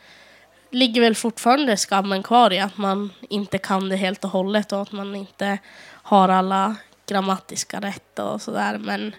ligger 0.70 1.02
väl 1.02 1.16
fortfarande 1.16 1.78
skammen 1.78 2.24
kvar 2.24 2.54
i 2.54 2.60
att 2.60 2.78
man 2.78 3.10
inte 3.30 3.58
kan 3.58 3.90
det 3.90 3.96
helt 3.96 4.24
och 4.24 4.30
hållet 4.30 4.72
och 4.72 4.82
att 4.82 4.92
man 4.92 5.16
inte 5.16 5.58
har 5.90 6.30
alla 6.30 6.76
grammatiska 7.08 7.80
rätt 7.80 8.20
och 8.20 8.42
sådär. 8.42 8.78
Men 8.78 9.16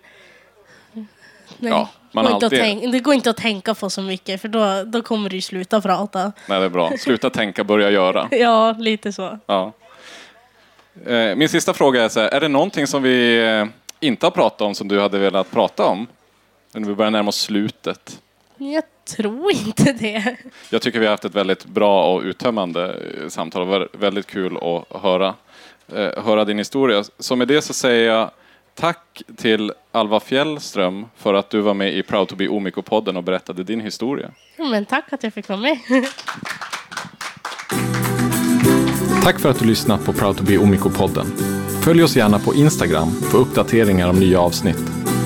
nej, 0.92 1.72
Ja, 1.72 1.88
man 2.12 2.24
går 2.24 2.32
alltid- 2.34 2.60
tänka, 2.60 2.86
det 2.86 3.00
går 3.00 3.14
inte 3.14 3.30
att 3.30 3.36
tänka 3.36 3.74
på 3.74 3.90
så 3.90 4.02
mycket 4.02 4.40
för 4.40 4.48
då, 4.48 4.84
då 4.84 5.02
kommer 5.02 5.30
du 5.30 5.40
sluta 5.40 5.80
prata. 5.80 6.32
Nej, 6.48 6.58
det 6.60 6.64
är 6.64 6.70
bra. 6.70 6.92
Sluta 6.98 7.30
tänka, 7.30 7.64
börja 7.64 7.90
göra. 7.90 8.28
Ja, 8.34 8.72
lite 8.78 9.12
så. 9.12 9.38
Ja. 9.46 9.72
Eh, 11.06 11.36
Min 11.36 11.48
sista 11.48 11.72
fråga 11.74 12.04
är 12.04 12.08
så 12.08 12.20
här, 12.20 12.28
är 12.28 12.40
det 12.40 12.48
någonting 12.48 12.86
som 12.86 13.02
vi 13.02 13.46
eh, 13.46 13.66
inte 14.00 14.26
har 14.26 14.30
pratat 14.30 14.60
om 14.60 14.74
som 14.74 14.88
du 14.88 15.00
hade 15.00 15.18
velat 15.18 15.50
prata 15.50 15.86
om? 15.86 16.06
När 16.72 16.88
vi 16.88 16.94
börjar 16.94 17.10
närma 17.10 17.28
oss 17.28 17.40
slutet. 17.40 18.20
Jag 18.58 18.84
tror 19.16 19.52
inte 19.52 19.92
det. 19.92 20.36
Jag 20.70 20.82
tycker 20.82 20.98
vi 21.00 21.06
har 21.06 21.10
haft 21.10 21.24
ett 21.24 21.34
väldigt 21.34 21.64
bra 21.64 22.14
och 22.14 22.22
uttömmande 22.22 22.84
eh, 22.84 23.28
samtal. 23.28 23.60
Det 23.66 23.78
var 23.78 23.88
väldigt 23.92 24.26
kul 24.26 24.56
att 24.56 25.02
höra, 25.02 25.34
höra 26.16 26.44
din 26.44 26.58
historia. 26.58 27.04
Så 27.18 27.36
med 27.36 27.48
det 27.48 27.62
så 27.62 27.72
säger 27.74 28.10
jag 28.12 28.30
tack 28.74 29.22
till 29.36 29.72
Alva 29.92 30.20
Fjällström 30.20 31.06
för 31.16 31.34
att 31.34 31.50
du 31.50 31.60
var 31.60 31.74
med 31.74 31.94
i 31.94 32.02
Proud 32.02 32.28
to 32.28 32.36
be 32.36 32.48
Omiko-podden 32.48 33.16
och 33.16 33.22
berättade 33.22 33.64
din 33.64 33.80
historia. 33.80 34.30
Men 34.58 34.84
tack 34.84 35.12
att 35.12 35.22
jag 35.22 35.34
fick 35.34 35.48
vara 35.48 35.58
med. 35.60 35.78
Tack 39.24 39.38
för 39.40 39.50
att 39.50 39.58
du 39.58 39.64
lyssnat 39.64 40.04
på 40.04 40.12
Proud 40.12 40.36
to 40.36 40.44
be 40.44 40.58
Omiko-podden. 40.58 41.26
Följ 41.80 42.02
oss 42.02 42.16
gärna 42.16 42.38
på 42.38 42.54
Instagram 42.54 43.10
för 43.10 43.38
uppdateringar 43.38 44.08
om 44.08 44.20
nya 44.20 44.40
avsnitt. 44.40 44.82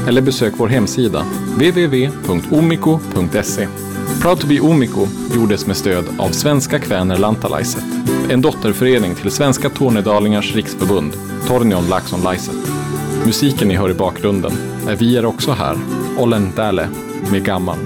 Eller 0.09 0.23
besök 0.23 0.55
vår 0.57 0.69
hemsida, 0.69 1.25
www.omiko.se. 1.55 2.89
Proud 4.21 4.41
to 4.41 4.47
be 4.47 4.61
Omiko 4.61 5.07
gjordes 5.35 5.67
med 5.67 5.77
stöd 5.77 6.05
av 6.19 6.29
Svenska 6.29 6.79
Kväner 6.79 7.19
Lantalaiset, 7.19 7.85
en 8.31 8.43
dotterförening 8.43 9.15
till 9.15 9.31
Svenska 9.31 9.71
Tornedalingars 9.71 10.55
riksförbund, 10.55 11.13
Tornion 11.47 11.89
Laxon 11.89 12.23
Laiset. 12.23 12.57
Musiken 13.25 13.69
ni 13.69 13.77
hör 13.77 13.91
i 13.91 13.95
bakgrunden 13.95 14.53
är 14.89 14.97
Vi 14.97 15.17
är 15.17 15.25
också 15.25 15.53
här, 15.53 15.77
Ollen 16.19 16.53
Däle 16.57 16.89
med 17.31 17.45
Gammal. 17.45 17.79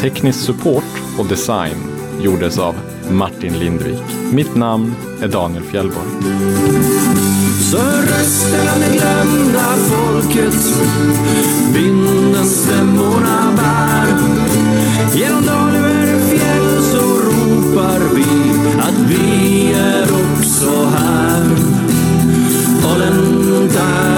Teknisk 0.00 0.40
support 0.40 1.02
och 1.18 1.26
design 1.26 1.76
gjordes 2.20 2.58
av 2.58 2.74
Martin 3.10 3.58
Lindvik. 3.58 4.00
Mitt 4.32 4.54
namn 4.54 4.94
är 5.22 5.28
Daniel 5.28 5.62
Fjellborg. 5.62 6.08
Så 7.70 7.76
rösterna 7.76 8.72
det 8.80 8.98
glömda 8.98 9.74
folket. 9.76 10.54
Vinden 11.74 12.44
stämmorna 12.44 13.52
bär. 13.56 14.06
Genom 15.14 15.46
dalvärd 15.46 16.20
fjäll 16.30 16.82
så 16.82 17.00
ropar 17.00 18.14
vi 18.14 18.52
att 18.80 19.10
vi 19.10 19.72
är 19.72 20.02
också 20.02 20.88
här. 20.96 21.42
Och 22.84 22.98
den 22.98 23.68
där 23.68 24.11